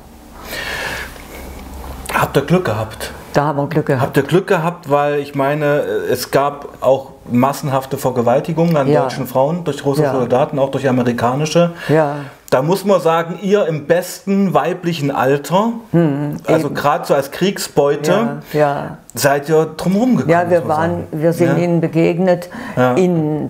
Habt 2.14 2.38
ihr 2.38 2.44
Glück 2.44 2.66
gehabt? 2.66 3.12
Da 3.34 3.46
haben 3.46 3.58
wir 3.58 3.68
Glück 3.68 3.86
gehabt. 3.86 4.02
Habt 4.02 4.18
ihr 4.18 4.24
Glück 4.24 4.48
gehabt, 4.48 4.90
weil 4.90 5.20
ich 5.20 5.36
meine, 5.36 5.66
es 6.10 6.32
gab 6.32 6.70
auch 6.82 7.12
massenhafte 7.30 7.98
Vergewaltigungen 7.98 8.76
an 8.76 8.92
deutschen 8.92 9.28
Frauen 9.28 9.64
durch 9.64 9.86
russische 9.86 10.12
Soldaten, 10.12 10.58
auch 10.58 10.72
durch 10.72 10.88
amerikanische. 10.88 11.72
Ja. 11.88 12.16
Da 12.50 12.64
muss 12.64 12.84
man 12.84 13.00
sagen, 13.00 13.38
ihr 13.44 13.68
im 13.68 13.86
besten 13.86 14.56
weiblichen 14.56 15.12
Alter, 15.12 15.74
hm, 15.92 16.38
also 16.48 16.72
gerade 16.72 17.06
so 17.06 17.14
als 17.14 17.30
Kriegsbeute, 17.30 18.42
ja, 18.54 18.60
ja. 18.60 18.98
seid 19.14 19.50
ihr 19.50 19.66
drumherum 19.78 20.18
gekommen. 20.18 20.32
Ja, 20.32 20.50
wir, 20.50 20.68
waren, 20.68 21.04
wir 21.12 21.32
sind 21.34 21.58
ja. 21.58 21.64
ihnen 21.64 21.80
begegnet 21.80 22.50
in 22.96 23.50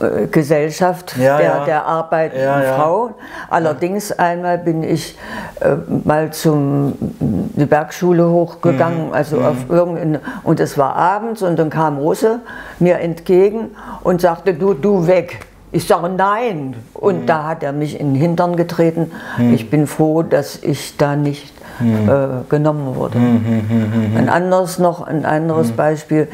äh, 0.00 0.26
Gesellschaft 0.28 1.14
der, 1.18 1.66
der 1.66 1.84
arbeitenden 1.84 2.62
Frau. 2.74 3.10
Allerdings 3.50 4.12
einmal 4.12 4.56
bin 4.56 4.82
ich 4.82 5.18
äh, 5.60 5.74
mal 6.04 6.32
zum 6.32 6.94
die 7.20 7.66
Bergschule 7.66 8.30
hochgegangen, 8.30 9.08
mhm. 9.08 9.12
also 9.12 9.36
mhm. 9.36 9.44
auf 9.44 9.56
irgendein, 9.68 10.20
und 10.42 10.58
es 10.58 10.78
war 10.78 10.96
abends 10.96 11.42
und 11.42 11.58
dann 11.58 11.68
kam 11.68 11.98
Russe 11.98 12.40
mir 12.78 12.98
entgegen 13.00 13.76
und 14.04 14.22
sagte, 14.22 14.54
du, 14.54 14.72
du 14.72 15.06
weg. 15.06 15.40
Ich 15.72 15.86
sage 15.86 16.08
nein. 16.08 16.74
Und 16.94 17.22
mhm. 17.22 17.26
da 17.26 17.44
hat 17.44 17.62
er 17.62 17.72
mich 17.72 17.98
in 17.98 18.14
den 18.14 18.20
Hintern 18.20 18.56
getreten. 18.56 19.10
Mhm. 19.36 19.54
Ich 19.54 19.70
bin 19.70 19.86
froh, 19.86 20.22
dass 20.22 20.62
ich 20.62 20.96
da 20.96 21.16
nicht 21.16 21.52
mhm. 21.80 22.08
äh, 22.08 22.28
genommen 22.48 22.94
wurde. 22.96 23.18
Mhm, 23.18 23.64
mhm, 23.68 24.10
mhm, 24.10 24.16
ein 24.16 24.28
anderes 24.28 24.78
noch, 24.78 25.06
ein 25.06 25.24
anderes 25.24 25.72
Beispiel. 25.72 26.28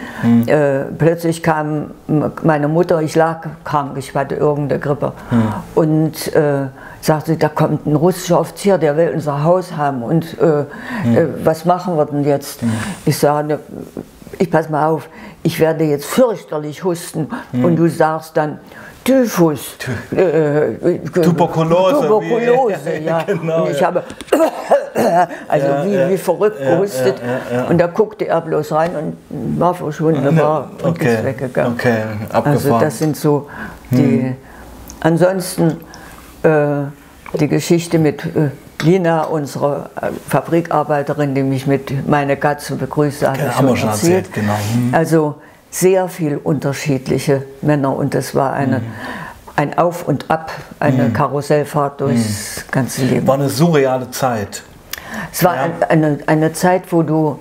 Äh, 0.46 0.84
plötzlich 0.96 1.42
kam 1.42 1.90
meine 2.42 2.68
Mutter, 2.68 3.02
ich 3.02 3.14
lag 3.14 3.46
krank, 3.64 3.96
ich 3.96 4.14
hatte 4.14 4.36
irgendeine 4.36 4.80
Grippe. 4.80 5.12
Und 5.74 6.32
äh, 6.34 6.66
sagte, 7.00 7.36
da 7.36 7.48
kommt 7.48 7.86
ein 7.86 7.96
russischer 7.96 8.40
Offizier, 8.40 8.78
der 8.78 8.96
will 8.96 9.10
unser 9.14 9.44
Haus 9.44 9.76
haben. 9.76 10.02
Und 10.02 10.38
äh, 10.40 10.60
äh, 10.60 10.66
was 11.42 11.64
machen 11.64 11.96
wir 11.96 12.06
denn 12.06 12.24
jetzt? 12.24 12.60
Ich 13.04 13.18
sage, 13.18 13.60
ich 14.38 14.50
pass 14.50 14.70
mal 14.70 14.88
auf, 14.88 15.08
ich 15.42 15.60
werde 15.60 15.84
jetzt 15.84 16.06
fürchterlich 16.06 16.84
husten. 16.84 17.28
Und 17.52 17.76
du 17.76 17.88
sagst 17.88 18.36
dann, 18.36 18.58
Typhus, 19.04 19.76
äh, 20.16 20.22
äh, 20.22 20.98
Tuberkulose. 20.98 22.08
Tuberkulose, 22.08 22.98
ja. 23.04 23.22
genau, 23.22 23.64
und 23.64 23.70
ich 23.70 23.80
ja. 23.80 23.88
habe 23.88 24.02
also 25.48 25.66
ja, 25.66 25.84
wie, 25.84 26.12
wie 26.12 26.16
verrückt 26.16 26.58
gehustet. 26.58 27.16
Und 27.68 27.78
da 27.78 27.86
guckte 27.86 28.26
er 28.26 28.40
bloß 28.40 28.72
rein 28.72 28.92
und 28.96 29.58
war 29.60 29.74
verschwunden 29.74 30.36
war 30.38 30.70
und 30.82 30.90
okay, 30.90 31.16
ist 31.16 31.24
weggegangen. 31.24 31.74
Okay, 31.74 31.98
also 32.32 32.78
das 32.78 32.98
sind 32.98 33.16
so 33.16 33.48
die. 33.90 34.22
Hm. 34.22 34.36
Ansonsten 35.00 35.80
äh, 36.42 36.84
die 37.38 37.48
Geschichte 37.48 37.98
mit 37.98 38.24
äh, 38.24 38.48
Lina, 38.82 39.24
unsere 39.24 39.90
äh, 40.00 40.06
Fabrikarbeiterin, 40.28 41.34
die 41.34 41.42
mich 41.42 41.66
mit 41.66 42.08
meiner 42.08 42.36
Katze 42.36 42.76
begrüßt 42.76 43.26
hat, 43.26 43.38
ja, 43.38 43.52
schon, 43.52 43.76
schon 43.76 43.88
erzählt. 43.90 44.26
erzählt 44.26 44.32
genau. 44.32 44.54
hm. 44.54 44.94
Also 44.94 45.34
sehr 45.74 46.08
viel 46.08 46.36
unterschiedliche 46.36 47.42
Männer 47.60 47.96
und 47.96 48.14
das 48.14 48.34
war 48.34 48.52
eine, 48.52 48.78
mhm. 48.78 48.84
ein 49.56 49.76
Auf 49.76 50.06
und 50.06 50.30
Ab, 50.30 50.52
eine 50.78 51.04
mhm. 51.04 51.12
Karussellfahrt 51.12 52.00
durchs 52.00 52.58
mhm. 52.58 52.70
ganze 52.70 53.04
Leben. 53.04 53.26
War 53.26 53.34
eine 53.34 53.48
surreale 53.48 54.08
Zeit. 54.12 54.62
Es 55.32 55.42
war 55.42 55.56
ja. 55.56 55.70
eine, 55.88 56.18
eine 56.26 56.52
Zeit, 56.52 56.92
wo 56.92 57.02
du 57.02 57.40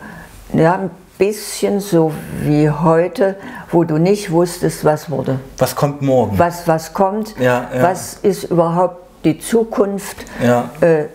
ja, 0.52 0.74
ein 0.74 0.90
bisschen 1.20 1.80
so 1.80 2.12
wie 2.42 2.72
heute, 2.72 3.36
wo 3.72 3.84
du 3.84 4.00
nicht 4.00 4.32
wusstest, 4.32 4.84
was 4.84 5.12
wurde. 5.12 5.40
Was 5.60 5.76
kommt 5.76 6.02
morgen? 6.02 6.38
Was, 6.40 6.68
was 6.68 6.92
kommt, 6.92 7.36
ja, 7.40 7.70
ja. 7.72 7.84
was 7.84 8.16
ist 8.16 8.46
überhaupt 8.46 8.98
die 9.24 9.40
Zukunft. 9.40 10.26
Ja. 10.44 10.70
Äh, 10.82 11.06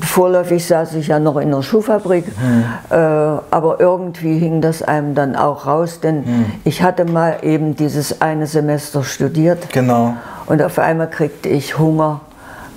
vorläufig 0.00 0.66
saß 0.66 0.94
ich 0.94 1.08
ja 1.08 1.18
noch 1.18 1.36
in 1.36 1.50
der 1.50 1.62
Schuhfabrik, 1.62 2.26
hm. 2.26 2.64
äh, 2.90 2.94
aber 2.96 3.80
irgendwie 3.80 4.38
hing 4.38 4.60
das 4.60 4.82
einem 4.82 5.14
dann 5.14 5.36
auch 5.36 5.66
raus, 5.66 6.00
denn 6.00 6.24
hm. 6.24 6.44
ich 6.64 6.82
hatte 6.82 7.04
mal 7.04 7.38
eben 7.42 7.74
dieses 7.74 8.20
eine 8.20 8.46
Semester 8.46 9.02
studiert. 9.02 9.72
Genau. 9.72 10.14
Und 10.46 10.62
auf 10.62 10.78
einmal 10.78 11.10
kriegte 11.10 11.48
ich 11.48 11.78
Hunger 11.78 12.20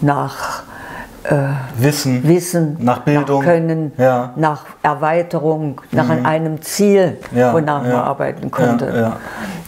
nach 0.02 0.64
äh, 1.24 1.36
Wissen, 1.78 2.28
Wissen, 2.28 2.78
nach 2.80 3.00
Bildung, 3.00 3.40
nach 3.40 3.46
Können, 3.46 3.92
ja. 3.98 4.34
nach 4.36 4.66
Erweiterung, 4.82 5.82
nach 5.92 6.08
mhm. 6.08 6.26
einem 6.26 6.62
Ziel, 6.62 7.18
ja, 7.36 7.54
wonach 7.54 7.84
ja. 7.84 7.90
man 7.90 8.02
arbeiten 8.02 8.52
konnte. 8.52 9.14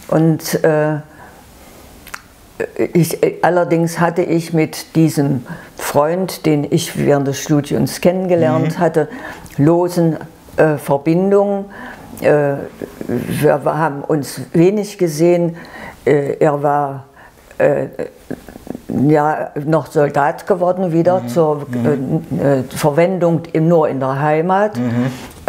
Und 0.08 0.64
äh, 0.64 0.96
ich, 2.92 3.18
allerdings 3.42 4.00
hatte 4.00 4.22
ich 4.22 4.52
mit 4.52 4.96
diesem 4.96 5.46
Freund, 5.76 6.46
den 6.46 6.66
ich 6.68 6.98
während 6.98 7.26
des 7.26 7.38
Studiums 7.38 8.00
kennengelernt 8.00 8.76
mhm. 8.76 8.78
hatte, 8.78 9.08
losen 9.56 10.16
äh, 10.56 10.76
Verbindungen. 10.76 11.66
Äh, 12.20 12.54
wir 13.06 13.64
haben 13.64 14.02
uns 14.02 14.40
wenig 14.52 14.98
gesehen. 14.98 15.56
Äh, 16.04 16.36
er 16.38 16.62
war 16.62 17.04
äh, 17.58 17.86
ja, 19.08 19.50
noch 19.64 19.86
Soldat 19.86 20.46
geworden 20.46 20.92
wieder 20.92 21.20
mhm. 21.20 21.28
zur 21.28 21.66
mhm. 21.68 22.22
Äh, 22.40 22.62
Verwendung 22.64 23.42
im, 23.52 23.68
nur 23.68 23.88
in 23.88 24.00
der 24.00 24.20
Heimat. 24.20 24.72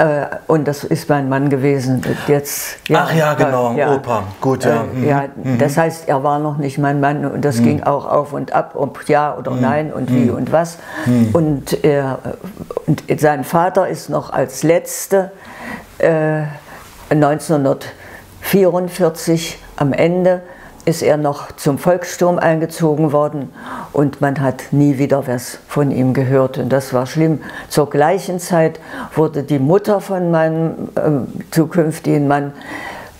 Mhm. 0.01 0.09
Äh, 0.09 0.27
und 0.47 0.67
das 0.67 0.83
ist 0.83 1.07
mein 1.09 1.29
Mann 1.29 1.49
gewesen. 1.49 2.01
Jetzt, 2.27 2.77
ja, 2.87 3.07
Ach 3.07 3.13
ja, 3.13 3.33
genau, 3.33 3.73
ja, 3.73 3.95
Opa. 3.95 4.23
Gut, 4.39 4.65
ja. 4.65 4.85
Äh, 5.01 5.07
ja 5.07 5.23
mhm. 5.35 5.57
Das 5.57 5.77
heißt, 5.77 6.07
er 6.07 6.23
war 6.23 6.37
noch 6.39 6.57
nicht 6.57 6.77
mein 6.77 6.99
Mann 6.99 7.25
und 7.25 7.43
das 7.45 7.59
mhm. 7.59 7.63
ging 7.63 7.83
auch 7.83 8.05
auf 8.05 8.33
und 8.33 8.51
ab, 8.53 8.73
ob 8.75 9.07
ja 9.07 9.37
oder 9.37 9.51
mhm. 9.51 9.61
nein 9.61 9.93
und 9.93 10.13
wie 10.13 10.29
und 10.29 10.51
was. 10.51 10.77
Und, 11.33 11.83
er, 11.83 12.19
und 12.87 13.03
sein 13.19 13.43
Vater 13.43 13.87
ist 13.87 14.09
noch 14.09 14.31
als 14.31 14.63
Letzte 14.63 15.31
äh, 15.99 16.43
1944 17.09 19.59
am 19.75 19.93
Ende 19.93 20.41
ist 20.85 21.03
er 21.03 21.17
noch 21.17 21.51
zum 21.51 21.77
Volkssturm 21.77 22.39
eingezogen 22.39 23.11
worden 23.11 23.53
und 23.93 24.19
man 24.19 24.41
hat 24.41 24.63
nie 24.71 24.97
wieder 24.97 25.27
was 25.27 25.59
von 25.67 25.91
ihm 25.91 26.13
gehört. 26.13 26.57
Und 26.57 26.69
das 26.69 26.93
war 26.93 27.05
schlimm. 27.05 27.41
Zur 27.69 27.89
gleichen 27.89 28.39
Zeit 28.39 28.79
wurde 29.15 29.43
die 29.43 29.59
Mutter 29.59 30.01
von 30.01 30.31
meinem 30.31 30.89
äh, 30.95 31.51
zukünftigen 31.51 32.27
Mann 32.27 32.53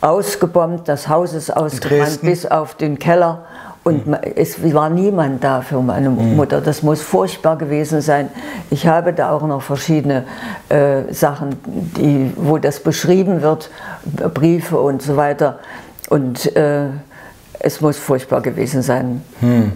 ausgebombt, 0.01 0.87
das 0.87 1.07
Haus 1.07 1.33
ist 1.33 1.55
ausgebrannt 1.55 2.21
bis 2.21 2.45
auf 2.45 2.73
den 2.75 2.97
Keller. 2.97 3.45
Und 3.83 4.05
mhm. 4.05 4.17
es 4.35 4.61
war 4.73 4.89
niemand 4.89 5.43
da 5.43 5.61
für 5.61 5.81
meine 5.81 6.09
mhm. 6.09 6.35
Mutter. 6.35 6.61
Das 6.61 6.83
muss 6.83 7.01
furchtbar 7.01 7.57
gewesen 7.57 8.01
sein. 8.01 8.29
Ich 8.69 8.85
habe 8.85 9.13
da 9.13 9.31
auch 9.31 9.41
noch 9.41 9.61
verschiedene 9.61 10.25
äh, 10.69 11.11
Sachen, 11.11 11.55
die, 11.65 12.31
wo 12.35 12.57
das 12.57 12.79
beschrieben 12.79 13.41
wird, 13.41 13.71
Briefe 14.33 14.79
und 14.79 15.01
so 15.01 15.17
weiter. 15.17 15.59
Und 16.09 16.55
äh, 16.55 16.89
es 17.63 17.81
muss 17.81 17.97
furchtbar 17.97 18.41
gewesen 18.41 18.81
sein. 18.81 19.23
Hm. 19.39 19.73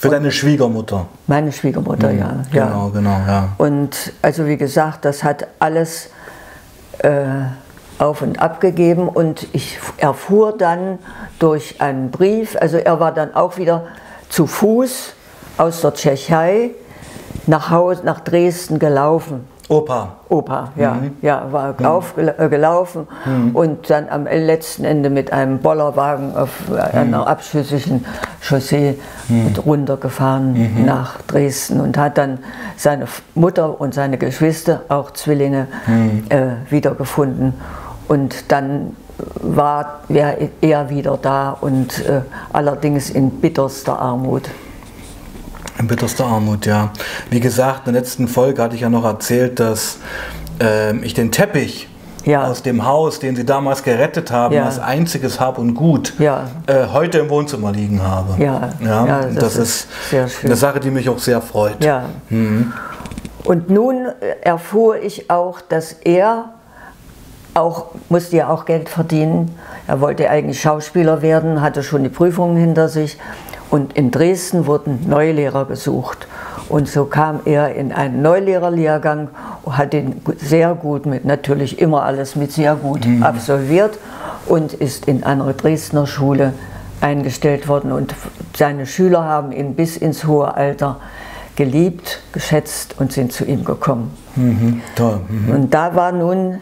Für 0.00 0.10
deine 0.10 0.30
Schwiegermutter? 0.30 1.06
Meine 1.26 1.50
Schwiegermutter, 1.52 2.10
hm. 2.10 2.18
ja, 2.18 2.36
ja. 2.52 2.66
Genau, 2.66 2.90
genau, 2.90 3.20
ja. 3.26 3.48
Und 3.58 4.12
also 4.22 4.46
wie 4.46 4.56
gesagt, 4.56 5.04
das 5.04 5.24
hat 5.24 5.46
alles 5.58 6.10
äh, 6.98 7.24
auf 7.98 8.22
und 8.22 8.40
ab 8.40 8.60
gegeben 8.60 9.08
und 9.08 9.48
ich 9.52 9.78
erfuhr 9.96 10.56
dann 10.56 10.98
durch 11.38 11.80
einen 11.80 12.10
Brief, 12.10 12.56
also 12.60 12.76
er 12.76 13.00
war 13.00 13.12
dann 13.12 13.34
auch 13.34 13.56
wieder 13.56 13.86
zu 14.28 14.46
Fuß 14.46 15.14
aus 15.56 15.80
der 15.80 15.94
Tschechei 15.94 16.70
nach, 17.46 17.70
Haus, 17.70 18.04
nach 18.04 18.20
Dresden 18.20 18.78
gelaufen 18.78 19.46
Opa. 19.68 20.16
Opa, 20.30 20.72
ja, 20.76 20.94
mhm. 20.94 21.16
ja 21.20 21.46
war 21.50 21.74
mhm. 21.78 21.84
aufgelaufen 21.84 23.06
mhm. 23.26 23.54
und 23.54 23.90
dann 23.90 24.08
am 24.08 24.24
letzten 24.24 24.84
Ende 24.84 25.10
mit 25.10 25.30
einem 25.30 25.58
Bollerwagen 25.58 26.34
auf 26.34 26.50
einer 26.70 27.18
mhm. 27.18 27.24
abschüssigen 27.24 28.06
Chaussee 28.40 28.98
mhm. 29.28 29.54
runtergefahren 29.64 30.54
mhm. 30.54 30.86
nach 30.86 31.20
Dresden 31.22 31.80
und 31.80 31.98
hat 31.98 32.16
dann 32.16 32.38
seine 32.76 33.06
Mutter 33.34 33.78
und 33.78 33.92
seine 33.92 34.16
Geschwister, 34.16 34.82
auch 34.88 35.10
Zwillinge, 35.10 35.66
äh, 36.30 36.70
wiedergefunden. 36.70 37.52
Und 38.08 38.50
dann 38.50 38.96
war 39.42 40.00
er 40.08 40.88
wieder 40.88 41.18
da 41.20 41.50
und 41.50 42.06
äh, 42.06 42.22
allerdings 42.52 43.10
in 43.10 43.30
bitterster 43.30 43.98
Armut. 43.98 44.48
In 45.78 45.86
bitterster 45.86 46.26
Armut, 46.26 46.66
ja. 46.66 46.90
Wie 47.30 47.40
gesagt, 47.40 47.86
in 47.86 47.92
der 47.92 48.02
letzten 48.02 48.26
Folge 48.26 48.62
hatte 48.62 48.74
ich 48.74 48.80
ja 48.80 48.88
noch 48.88 49.04
erzählt, 49.04 49.60
dass 49.60 49.98
äh, 50.60 50.96
ich 50.98 51.14
den 51.14 51.30
Teppich 51.30 51.88
ja. 52.24 52.44
aus 52.44 52.62
dem 52.62 52.84
Haus, 52.84 53.20
den 53.20 53.36
sie 53.36 53.44
damals 53.44 53.82
gerettet 53.82 54.30
haben, 54.30 54.54
ja. 54.54 54.64
als 54.64 54.78
einziges 54.78 55.38
Hab 55.40 55.58
und 55.58 55.74
Gut, 55.74 56.14
ja. 56.18 56.48
äh, 56.66 56.86
heute 56.92 57.18
im 57.18 57.30
Wohnzimmer 57.30 57.72
liegen 57.72 58.02
habe. 58.02 58.42
Ja, 58.42 58.70
ja, 58.80 59.22
das, 59.22 59.34
das, 59.34 59.56
ist, 59.56 59.88
ist 60.12 60.44
eine 60.44 60.56
Sache, 60.56 60.80
die 60.80 60.90
mich 60.90 61.08
auch 61.08 61.18
sehr 61.18 61.40
freut. 61.40 61.82
Ja. 61.82 62.04
Mhm. 62.28 62.72
Und 63.44 63.70
nun 63.70 64.08
erfuhr 64.42 65.00
ich 65.00 65.30
auch, 65.30 65.60
dass 65.60 65.92
er 65.92 66.50
auch, 67.54 67.86
musste 68.08 68.36
ja 68.36 68.48
auch 68.48 68.66
Geld 68.66 68.88
verdienen. 68.88 69.54
Er 69.86 70.00
wollte 70.00 70.28
eigentlich 70.28 70.60
Schauspieler 70.60 71.22
werden, 71.22 71.60
hatte 71.60 71.82
schon 71.82 72.02
die 72.02 72.08
Prüfungen 72.08 72.56
hinter 72.56 72.88
sich 72.88 73.16
und 73.70 73.92
in 73.94 74.10
Dresden 74.10 74.66
wurden 74.66 75.08
Neulehrer 75.08 75.66
gesucht. 75.66 76.26
Und 76.68 76.88
so 76.88 77.06
kam 77.06 77.40
er 77.44 77.74
in 77.74 77.92
einen 77.92 78.20
Neulehrerlehrgang, 78.20 79.28
hat 79.70 79.94
ihn 79.94 80.20
sehr 80.36 80.74
gut 80.74 81.06
mit, 81.06 81.24
natürlich 81.24 81.78
immer 81.78 82.02
alles 82.02 82.36
mit 82.36 82.52
sehr 82.52 82.74
gut 82.74 83.06
mhm. 83.06 83.22
absolviert 83.22 83.98
und 84.46 84.74
ist 84.74 85.06
in 85.06 85.24
einer 85.24 85.52
Dresdner 85.54 86.06
Schule 86.06 86.52
eingestellt 87.00 87.68
worden. 87.68 87.92
Und 87.92 88.14
seine 88.56 88.86
Schüler 88.86 89.24
haben 89.24 89.52
ihn 89.52 89.74
bis 89.74 89.96
ins 89.96 90.26
hohe 90.26 90.54
Alter 90.54 90.96
geliebt, 91.56 92.20
geschätzt 92.32 92.94
und 92.98 93.12
sind 93.12 93.32
zu 93.32 93.44
ihm 93.44 93.64
gekommen. 93.64 94.16
Mhm. 94.36 94.82
Toll. 94.94 95.20
Mhm. 95.28 95.54
Und 95.54 95.74
da 95.74 95.94
war 95.94 96.12
nun 96.12 96.60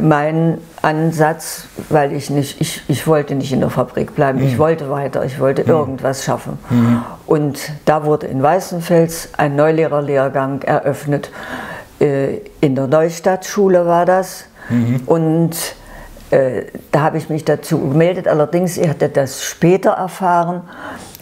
mein 0.00 0.58
Ansatz, 0.80 1.66
weil 1.88 2.12
ich 2.12 2.30
nicht, 2.30 2.60
ich, 2.60 2.82
ich 2.88 3.06
wollte 3.06 3.34
nicht 3.34 3.52
in 3.52 3.60
der 3.60 3.70
Fabrik 3.70 4.14
bleiben, 4.14 4.40
mhm. 4.40 4.46
ich 4.46 4.58
wollte 4.58 4.90
weiter, 4.90 5.24
ich 5.24 5.38
wollte 5.38 5.64
mhm. 5.64 5.70
irgendwas 5.70 6.24
schaffen. 6.24 6.58
Mhm. 6.70 7.02
Und 7.26 7.72
da 7.84 8.04
wurde 8.04 8.26
in 8.26 8.42
Weißenfels 8.42 9.30
ein 9.36 9.56
Neulehrerlehrgang 9.56 10.62
eröffnet. 10.62 11.30
Äh, 12.00 12.38
in 12.60 12.74
der 12.74 12.86
Neustadtschule 12.86 13.86
war 13.86 14.06
das. 14.06 14.46
Mhm. 14.70 15.02
Und 15.06 15.56
äh, 16.30 16.64
da 16.90 17.00
habe 17.02 17.18
ich 17.18 17.28
mich 17.28 17.44
dazu 17.44 17.78
gemeldet. 17.78 18.28
Allerdings, 18.28 18.78
ich 18.78 18.88
hatte 18.88 19.08
das 19.10 19.44
später 19.44 19.90
erfahren 19.90 20.62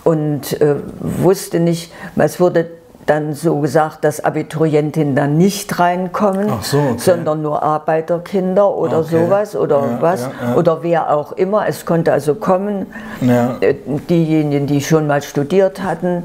und 0.04 0.60
äh, 0.60 0.76
wusste 1.00 1.58
nicht, 1.58 1.92
es 2.16 2.38
wurde 2.38 2.79
dann 3.06 3.34
so 3.34 3.58
gesagt, 3.60 4.04
dass 4.04 4.24
Abiturientinnen 4.24 5.16
dann 5.16 5.36
nicht 5.36 5.78
reinkommen, 5.78 6.48
so, 6.62 6.78
okay. 6.78 6.94
sondern 6.98 7.42
nur 7.42 7.62
Arbeiterkinder 7.62 8.74
oder 8.74 9.00
okay. 9.00 9.24
sowas 9.24 9.56
oder 9.56 9.80
ja, 9.80 9.98
was 10.00 10.22
ja, 10.22 10.30
ja. 10.50 10.54
oder 10.54 10.82
wer 10.82 11.14
auch 11.16 11.32
immer. 11.32 11.66
Es 11.66 11.84
konnte 11.84 12.12
also 12.12 12.34
kommen, 12.34 12.86
äh, 13.20 13.74
diejenigen, 14.08 14.66
die 14.66 14.80
schon 14.80 15.06
mal 15.06 15.22
studiert 15.22 15.82
hatten, 15.82 16.24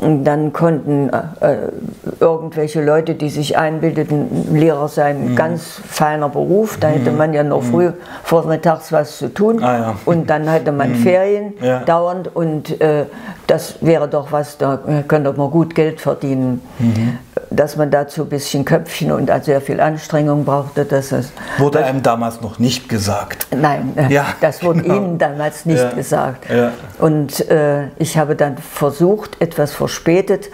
dann 0.00 0.52
konnten 0.52 1.10
äh, 1.10 1.56
irgendwelche 2.20 2.82
Leute, 2.82 3.14
die 3.14 3.28
sich 3.28 3.58
einbildeten, 3.58 4.54
Lehrer 4.54 4.88
sein, 4.88 5.32
mhm. 5.32 5.36
ganz 5.36 5.80
feiner 5.86 6.28
Beruf, 6.28 6.78
da 6.78 6.88
hätte 6.88 7.10
mhm. 7.10 7.18
man 7.18 7.34
ja 7.34 7.42
noch 7.42 7.62
mhm. 7.62 7.70
früh 7.70 7.92
vormittags 8.22 8.92
was 8.92 9.18
zu 9.18 9.32
tun 9.32 9.62
ah, 9.62 9.78
ja. 9.78 9.94
und 10.06 10.30
dann 10.30 10.48
hätte 10.48 10.72
man 10.72 10.90
mhm. 10.90 10.96
Ferien 10.96 11.54
ja. 11.60 11.80
dauernd 11.80 12.34
und 12.34 12.80
äh, 12.80 13.06
das 13.46 13.76
wäre 13.80 14.08
doch 14.08 14.32
was, 14.32 14.58
da 14.58 14.78
könnte 15.08 15.32
man 15.32 15.50
gut 15.50 15.74
Geld 15.74 16.00
verdienen. 16.00 16.62
Dass 17.50 17.76
man 17.76 17.90
dazu 17.90 18.22
ein 18.22 18.28
bisschen 18.28 18.64
Köpfchen 18.64 19.10
und 19.10 19.30
sehr 19.44 19.60
viel 19.60 19.80
Anstrengung 19.80 20.44
brauchte. 20.44 20.84
Dass 20.84 21.10
es, 21.10 21.32
wurde 21.58 21.84
einem 21.84 22.02
damals 22.02 22.40
noch 22.40 22.58
nicht 22.58 22.88
gesagt? 22.88 23.48
Nein, 23.50 23.92
äh, 23.96 24.12
ja, 24.12 24.26
das 24.40 24.62
wurde 24.62 24.82
genau. 24.82 24.96
Ihnen 24.96 25.18
damals 25.18 25.66
nicht 25.66 25.82
ja. 25.82 25.90
gesagt. 25.90 26.46
Und 26.98 27.48
äh, 27.50 27.88
ich 27.96 28.16
habe 28.16 28.36
dann 28.36 28.56
versucht, 28.58 29.40
etwas 29.40 29.72
verspätet 29.72 30.48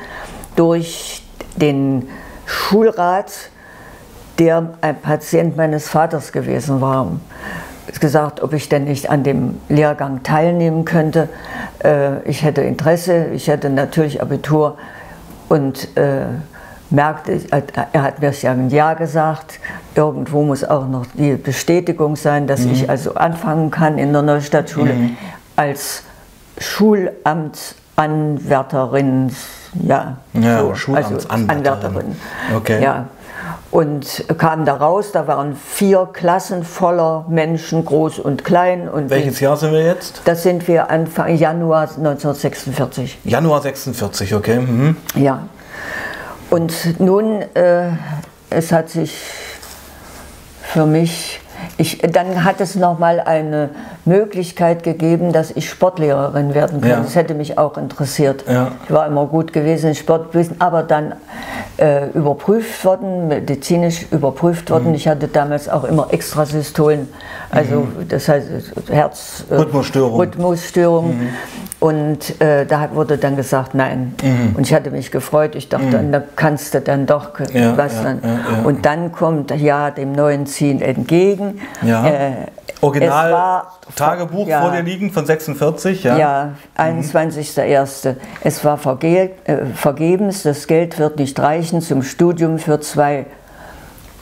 durch 0.57 1.23
den 1.57 2.09
Schulrat, 2.47 3.33
der 4.39 4.75
ein 4.81 5.01
Patient 5.01 5.57
meines 5.57 5.89
Vaters 5.89 6.33
gewesen 6.33 6.81
war, 6.81 7.13
gesagt, 8.01 8.43
ob 8.43 8.53
ich 8.53 8.69
denn 8.69 8.85
nicht 8.85 9.11
an 9.11 9.23
dem 9.23 9.59
Lehrgang 9.69 10.23
teilnehmen 10.23 10.85
könnte. 10.85 11.29
Äh, 11.83 12.23
ich 12.25 12.43
hätte 12.43 12.63
Interesse, 12.63 13.27
ich 13.33 13.49
hätte 13.49 13.71
natürlich 13.71 14.21
Abitur 14.21 14.77
und 15.49 15.97
äh, 15.97 16.27
merkte, 16.91 17.41
er 17.51 18.03
hat 18.03 18.21
mir 18.21 18.33
ja 18.33 18.53
ein 18.53 18.71
Ja 18.71 18.95
gesagt. 18.95 19.61
Irgendwo 19.95 20.43
muss 20.43 20.65
auch 20.65 20.89
noch 20.89 21.05
die 21.15 21.37
Bestätigung 21.37 22.17
sein, 22.17 22.47
dass 22.47 22.61
mhm. 22.61 22.73
ich 22.73 22.91
also 22.91 23.15
anfangen 23.15 23.71
kann 23.71 23.99
in 23.99 24.13
der 24.13 24.23
Neustadtschule 24.23 24.95
mhm. 24.95 25.17
als 25.57 26.03
Schulamtsanwärterin 26.59 29.31
ja, 29.83 30.17
ja 30.33 30.75
so, 30.75 30.95
also 30.95 31.29
Anwärterin. 31.29 32.17
Okay. 32.57 32.83
Ja. 32.83 33.07
Und 33.71 34.25
kam 34.39 34.65
da 34.65 34.75
raus, 34.75 35.13
da 35.13 35.27
waren 35.27 35.55
vier 35.55 36.09
Klassen 36.13 36.65
voller 36.65 37.27
Menschen, 37.29 37.85
groß 37.85 38.21
und 38.21 38.45
klein. 38.45 38.89
Und 38.89 39.11
Welches 39.11 39.41
Jahr 39.41 39.57
sind 39.57 39.73
wir 39.73 39.85
jetzt? 39.85 40.23
Das 40.25 40.43
sind 40.43 40.67
wir 40.69 40.91
Anfang 40.91 41.37
Januar 41.37 41.83
1946. 41.83 43.19
Januar 43.25 43.61
46, 43.61 44.35
okay. 44.35 44.61
Mhm. 44.61 44.97
Ja. 45.15 45.43
Und 46.51 47.01
nun, 47.01 47.43
äh, 47.55 47.91
es 48.51 48.73
hat 48.73 48.89
sich 48.89 49.19
für 50.63 50.87
mich 50.87 51.41
ich, 51.79 51.99
dann 51.99 52.45
hat 52.45 52.61
es 52.61 52.75
nochmal 52.75 53.21
eine 53.21 53.71
Möglichkeit 54.05 54.83
gegeben, 54.83 55.33
dass 55.33 55.51
ich 55.51 55.69
Sportlehrerin 55.69 56.55
werden 56.55 56.81
kann. 56.81 56.91
Ja. 56.91 57.01
Das 57.01 57.15
hätte 57.15 57.35
mich 57.35 57.59
auch 57.59 57.77
interessiert. 57.77 58.45
Ja. 58.49 58.73
Ich 58.85 58.91
war 58.91 59.07
immer 59.07 59.27
gut 59.27 59.53
gewesen 59.53 59.91
in 59.91 59.95
Sportwissen, 59.95 60.57
aber 60.59 60.83
dann 60.83 61.15
äh, 61.77 62.09
überprüft 62.11 62.85
worden, 62.85 63.29
medizinisch 63.29 64.07
überprüft 64.11 64.71
worden. 64.71 64.89
Mhm. 64.89 64.95
Ich 64.95 65.09
hatte 65.09 65.29
damals 65.29 65.69
auch 65.69 65.85
immer 65.85 66.13
Extrasystolen, 66.13 67.09
also 67.51 67.81
mhm. 67.81 68.09
das 68.09 68.29
heißt 68.29 68.47
Herz... 68.91 69.45
Äh, 69.51 69.57
Rhythmusstörung. 69.57 70.19
Rhythmusstörung. 70.19 71.19
Mhm. 71.19 71.29
Und 71.79 72.41
äh, 72.41 72.65
da 72.65 72.89
wurde 72.95 73.19
dann 73.19 73.37
gesagt, 73.37 73.75
nein. 73.75 74.15
Mhm. 74.23 74.57
Und 74.57 74.67
ich 74.67 74.73
hatte 74.73 74.91
mich 74.91 75.11
gefreut. 75.11 75.55
Ich 75.55 75.69
dachte, 75.69 75.99
mhm. 75.99 76.13
da 76.13 76.23
kannst 76.35 76.73
du 76.73 76.81
dann 76.81 77.07
doch 77.07 77.39
ja, 77.53 77.77
was 77.77 78.03
dann. 78.03 78.21
Und 78.65 78.87
dann 78.87 79.13
kommt 79.13 79.51
ja 79.51 79.91
dem 79.91 80.13
neuen 80.13 80.47
Ziel 80.47 80.81
entgegen. 80.81 81.61
Ja. 81.83 82.07
Äh, 82.07 82.31
Original 82.81 83.33
war, 83.33 83.79
Tagebuch 83.95 84.47
ja, 84.47 84.61
vor 84.61 84.71
dir 84.71 84.83
liegen 84.83 85.11
von 85.11 85.25
46, 85.25 86.05
ja? 86.05 86.17
Ja, 86.17 86.53
21.01. 86.77 88.11
Mhm. 88.11 88.17
Es 88.43 88.65
war 88.65 88.77
verge 88.79 89.31
äh, 89.45 89.67
vergebens, 89.75 90.43
das 90.43 90.67
Geld 90.67 90.99
wird 90.99 91.19
nicht 91.19 91.39
reichen 91.39 91.81
zum 91.81 92.03
Studium 92.03 92.59
für 92.59 92.81
zwei. 92.81 93.27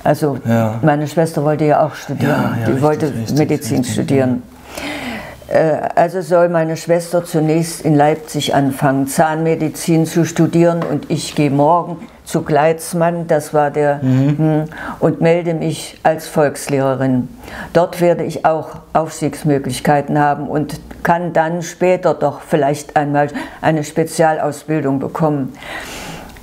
Also 0.05 0.39
ja. 0.47 0.79
meine 0.83 1.09
Schwester 1.09 1.45
wollte 1.45 1.65
ja 1.65 1.85
auch 1.85 1.95
studieren, 1.95 2.31
ja, 2.31 2.55
die 2.59 2.63
richtig, 2.65 2.83
wollte 2.83 3.07
richtig, 3.07 3.39
Medizin 3.39 3.79
richtig, 3.79 3.95
studieren. 3.95 4.43
Äh, 4.77 5.14
also 5.49 6.23
soll 6.23 6.49
meine 6.49 6.77
Schwester 6.77 7.25
zunächst 7.25 7.83
in 7.83 7.95
Leipzig 7.95 8.55
anfangen, 8.55 9.07
Zahnmedizin 9.09 10.07
zu 10.07 10.25
studieren 10.25 10.83
und 10.83 11.11
ich 11.11 11.35
gehe 11.35 11.51
morgen 11.51 11.99
zu 12.25 12.43
Gleitzmann, 12.43 13.27
das 13.27 13.53
war 13.53 13.71
der, 13.71 14.01
mhm. 14.03 14.39
Hm, 14.39 14.65
und 15.01 15.21
melde 15.21 15.53
mich 15.53 15.99
als 16.03 16.27
Volkslehrerin. 16.27 17.29
Dort 17.75 18.01
werde 18.01 18.25
ich 18.25 18.47
auch 18.47 18.77
Aufstiegsmöglichkeiten 18.95 20.19
haben 20.19 20.49
und 20.49 20.81
kann 21.03 21.35
dann 21.35 21.63
später 21.63 22.15
doch 22.15 22.41
vielleicht 22.41 22.97
einmal 22.97 23.29
eine 23.61 23.85
Spezialausbildung 23.85 24.99
bekommen. 24.99 25.53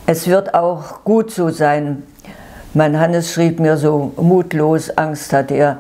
Es 0.06 0.28
wird 0.28 0.54
auch 0.54 1.04
gut 1.04 1.32
so 1.32 1.50
sein. 1.50 2.04
Mein 2.74 3.00
Hannes 3.00 3.34
schrieb 3.34 3.60
mir 3.60 3.78
so 3.78 4.14
mutlos, 4.18 4.96
Angst 4.96 5.34
hat 5.34 5.50
er 5.52 5.78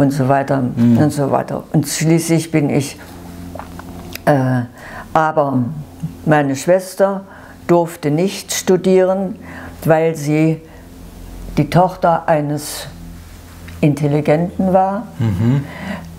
und 0.00 0.12
so 0.12 0.28
weiter 0.28 0.62
mhm. 0.62 0.96
und 0.96 1.12
so 1.12 1.30
weiter. 1.30 1.62
Und 1.74 1.86
schließlich 1.86 2.50
bin 2.50 2.70
ich, 2.70 2.98
äh, 4.24 4.62
aber 5.12 5.58
meine 6.24 6.56
Schwester 6.56 7.20
durfte 7.66 8.10
nicht 8.10 8.50
studieren, 8.54 9.36
weil 9.84 10.16
sie 10.16 10.62
die 11.58 11.68
Tochter 11.68 12.26
eines 12.26 12.86
Intelligenten 13.82 14.72
war, 14.72 15.06
mhm. 15.18 15.64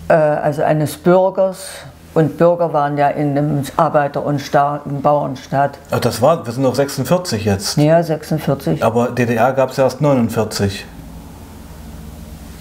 äh, 0.10 0.14
also 0.14 0.62
eines 0.62 0.98
Bürgers. 0.98 1.70
Und 2.14 2.38
Bürger 2.38 2.74
waren 2.74 3.00
ja 3.00 3.08
in 3.08 3.36
einem 3.36 3.64
Arbeiter- 3.78 4.24
und 4.24 4.40
Sta 4.42 4.82
Bauernstaat. 4.86 5.80
Ach, 5.90 6.00
das 6.00 6.22
war, 6.22 6.46
wir 6.46 6.54
sind 6.54 6.62
noch 6.62 6.76
46 6.76 7.46
jetzt. 7.46 7.78
Ja, 7.78 8.04
46. 8.04 8.84
Aber 8.84 9.08
DDR 9.08 9.54
gab 9.54 9.72
es 9.72 9.78
ja 9.78 9.86
erst 9.86 10.02
49. 10.02 10.86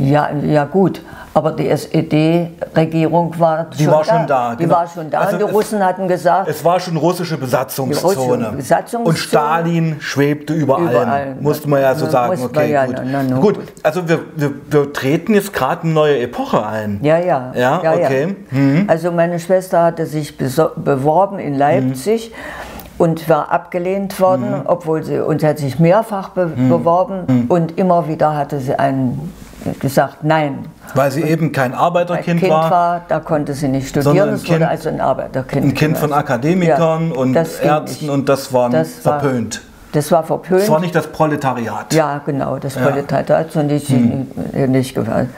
Ja, 0.00 0.30
ja 0.42 0.64
gut, 0.64 1.02
aber 1.32 1.52
die 1.52 1.68
SED-Regierung 1.68 3.38
war, 3.38 3.66
die 3.78 3.84
schon 3.84 3.92
war 3.92 4.04
schon 4.04 4.26
da. 4.26 4.54
Die 4.54 4.64
genau. 4.64 4.74
war 4.74 4.88
schon 4.88 5.10
da. 5.10 5.20
Also 5.20 5.36
die 5.36 5.42
Russen 5.44 5.84
hatten 5.84 6.08
gesagt. 6.08 6.48
Es 6.48 6.64
war 6.64 6.80
schon 6.80 6.96
russische 6.96 7.36
Besatzungszone. 7.36 8.14
Russische 8.14 8.56
Besatzungszone. 8.56 9.04
Und 9.04 9.18
Stalin 9.18 9.96
schwebte 10.00 10.54
über, 10.54 10.78
über 10.78 11.06
allem. 11.06 11.40
Musste 11.40 11.68
man 11.68 11.82
ja 11.82 11.94
so 11.94 12.06
sagen. 12.06 12.42
Okay, 12.42 12.72
ja, 12.72 12.86
gut. 12.86 12.96
Na, 13.04 13.22
na, 13.22 13.38
gut. 13.38 13.58
Also 13.82 14.08
wir, 14.08 14.20
wir, 14.34 14.52
wir 14.68 14.92
treten 14.92 15.34
jetzt 15.34 15.52
gerade 15.52 15.82
eine 15.82 15.92
neue 15.92 16.18
Epoche 16.20 16.66
ein. 16.66 16.98
Ja, 17.02 17.18
ja. 17.18 17.52
Ja, 17.54 17.80
ja 17.82 17.92
okay. 17.92 18.36
Ja. 18.50 18.58
Mhm. 18.58 18.84
Also 18.88 19.12
meine 19.12 19.38
Schwester 19.38 19.84
hatte 19.84 20.06
sich 20.06 20.36
beworben 20.36 21.38
in 21.38 21.54
Leipzig. 21.54 22.30
Mhm 22.30 22.70
und 23.00 23.30
war 23.30 23.50
abgelehnt 23.50 24.20
worden, 24.20 24.50
mhm. 24.50 24.62
obwohl 24.66 25.02
sie 25.02 25.20
und 25.20 25.40
sie 25.40 25.46
hat 25.46 25.56
sich 25.56 25.78
mehrfach 25.78 26.28
be 26.30 26.52
mhm. 26.54 26.68
beworben 26.68 27.22
mhm. 27.26 27.44
und 27.48 27.78
immer 27.78 28.08
wieder 28.08 28.36
hatte 28.36 28.60
sie 28.60 28.78
einen 28.78 29.32
gesagt, 29.78 30.22
nein. 30.22 30.66
Weil 30.94 31.10
sie 31.10 31.22
eben 31.22 31.52
kein 31.52 31.74
Arbeiterkind 31.74 32.40
kind 32.40 32.52
war, 32.52 32.70
war. 32.70 33.00
Da 33.08 33.20
konnte 33.20 33.54
sie 33.54 33.68
nicht 33.68 33.88
studieren, 33.88 34.30
es 34.30 34.48
wurde 34.48 34.68
also 34.68 34.88
ein 34.88 35.00
Arbeiterkind. 35.00 35.64
Ein 35.64 35.74
Kind 35.74 35.98
von 35.98 36.12
Akademikern 36.12 37.10
ja, 37.10 37.16
und 37.16 37.34
Ärzten 37.36 38.06
nicht. 38.06 38.10
und 38.10 38.28
das 38.28 38.52
war 38.52 38.70
das 38.70 38.94
verpönt. 38.94 39.56
War, 39.56 39.62
das 39.92 40.12
war 40.12 40.24
verpönt. 40.24 40.62
Das 40.62 40.70
war 40.70 40.80
nicht 40.80 40.94
das 40.94 41.06
Proletariat. 41.06 41.92
Ja, 41.92 42.20
genau, 42.24 42.58
das 42.58 42.74
ja. 42.74 42.82
Proletariat 42.82 43.54
und 43.56 43.70
ich 43.70 43.88
hm. 43.88 44.28
nicht 44.68 44.94
gefallen. 44.94 45.30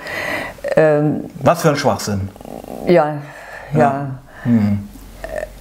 Ähm, 0.77 1.25
Was 1.41 1.63
für 1.63 1.71
ein 1.71 1.77
Schwachsinn. 1.77 2.29
Ja, 2.87 3.15
ja. 3.73 3.79
ja. 3.79 4.07
Hm. 4.45 4.89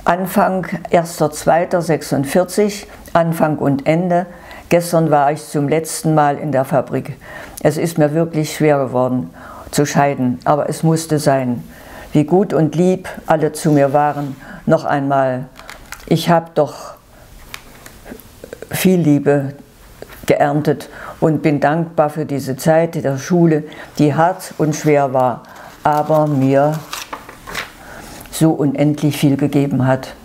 Anfang 0.04 0.66
1.2.46, 0.92 2.86
Anfang 3.14 3.58
und 3.58 3.86
Ende 3.86 4.26
Gestern 4.72 5.12
war 5.12 5.34
ich 5.34 5.46
zum 5.46 5.68
letzten 5.68 6.16
Mal 6.16 6.38
in 6.38 6.54
der 6.54 6.64
Fabrik. 6.64 7.18
Es 7.62 7.76
ist 7.76 7.98
mir 7.98 8.14
wirklich 8.14 8.56
schwer 8.56 8.80
geworden 8.80 9.30
zu 9.70 9.86
scheiden, 9.86 10.40
aber 10.46 10.70
es 10.70 10.82
musste 10.82 11.20
sein. 11.20 11.62
Wie 12.14 12.24
gut 12.24 12.54
und 12.54 12.74
lieb 12.74 13.10
alle 13.26 13.52
zu 13.52 13.72
mir 13.72 13.92
waren. 13.92 14.38
Noch 14.66 14.86
einmal, 14.86 15.50
ich 16.06 16.30
habe 16.30 16.52
doch 16.56 16.94
viel 18.70 19.02
Liebe 19.02 19.56
geerntet 20.26 20.88
und 21.20 21.42
bin 21.42 21.60
dankbar 21.60 22.10
für 22.10 22.26
diese 22.26 22.56
Zeit 22.56 22.96
der 22.96 23.18
Schule, 23.18 23.66
die 23.98 24.16
hart 24.16 24.54
und 24.58 24.74
schwer 24.74 25.14
war, 25.14 25.44
aber 25.84 26.28
mir 26.28 26.80
so 28.32 28.52
unendlich 28.52 29.18
viel 29.18 29.36
gegeben 29.36 29.86
hat 29.86 30.16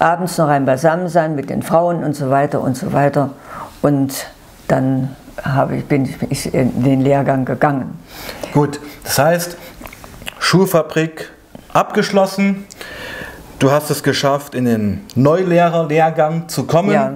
abends 0.00 0.38
noch 0.38 0.48
ein 0.48 0.64
Beisammensein 0.64 1.34
mit 1.34 1.50
den 1.50 1.62
Frauen 1.62 2.02
und 2.02 2.16
so 2.16 2.30
weiter 2.30 2.60
und 2.60 2.76
so 2.76 2.92
weiter. 2.92 3.30
Und 3.82 4.26
dann 4.68 5.14
habe 5.42 5.76
ich, 5.76 5.84
bin 5.86 6.12
ich 6.28 6.52
in 6.52 6.82
den 6.82 7.00
Lehrgang 7.00 7.44
gegangen. 7.44 7.98
Gut, 8.52 8.80
das 9.04 9.18
heißt, 9.18 9.56
Schulfabrik 10.38 11.30
abgeschlossen. 11.72 12.66
Du 13.58 13.70
hast 13.70 13.90
es 13.90 14.02
geschafft, 14.02 14.54
in 14.54 14.64
den 14.64 15.00
Neulehrerlehrgang 15.14 16.48
zu 16.48 16.64
kommen. 16.64 16.92
Ja. 16.92 17.12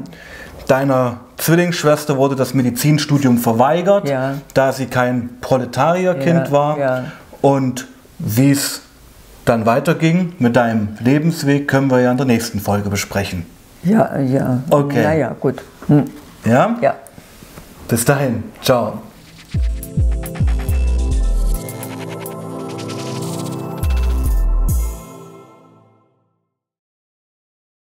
Deiner 0.69 1.21
Zwillingsschwester 1.39 2.17
wurde 2.17 2.37
das 2.37 2.55
Medizinstudium 2.55 3.39
verweigert, 3.39 4.09
ja. 4.09 4.35
da 4.53 4.73
sie 4.73 4.87
kein 4.87 5.39
Proletarierkind 5.41 6.49
ja, 6.49 6.53
war. 6.53 7.05
Und 7.41 7.89
wie 8.19 8.51
es 8.51 8.84
dann 9.45 9.67
weiterging 9.67 10.33
mit 10.39 10.57
deinem 10.57 10.89
Lebensweg, 11.01 11.69
können 11.69 11.91
wir 11.91 12.01
ja 12.01 12.11
in 12.11 12.17
der 12.17 12.27
nächsten 12.27 12.61
Folge 12.61 12.91
besprechen. 12.91 13.47
Ja, 13.83 14.19
ja. 14.19 14.63
Okay. 14.71 15.03
Ja, 15.03 15.13
ja, 15.13 15.37
gut. 15.39 15.63
Hm. 15.89 16.05
Ja? 16.45 16.77
Ja. 16.81 16.95
Bis 17.89 18.05
dahin. 18.05 18.45
Ciao. 18.63 19.03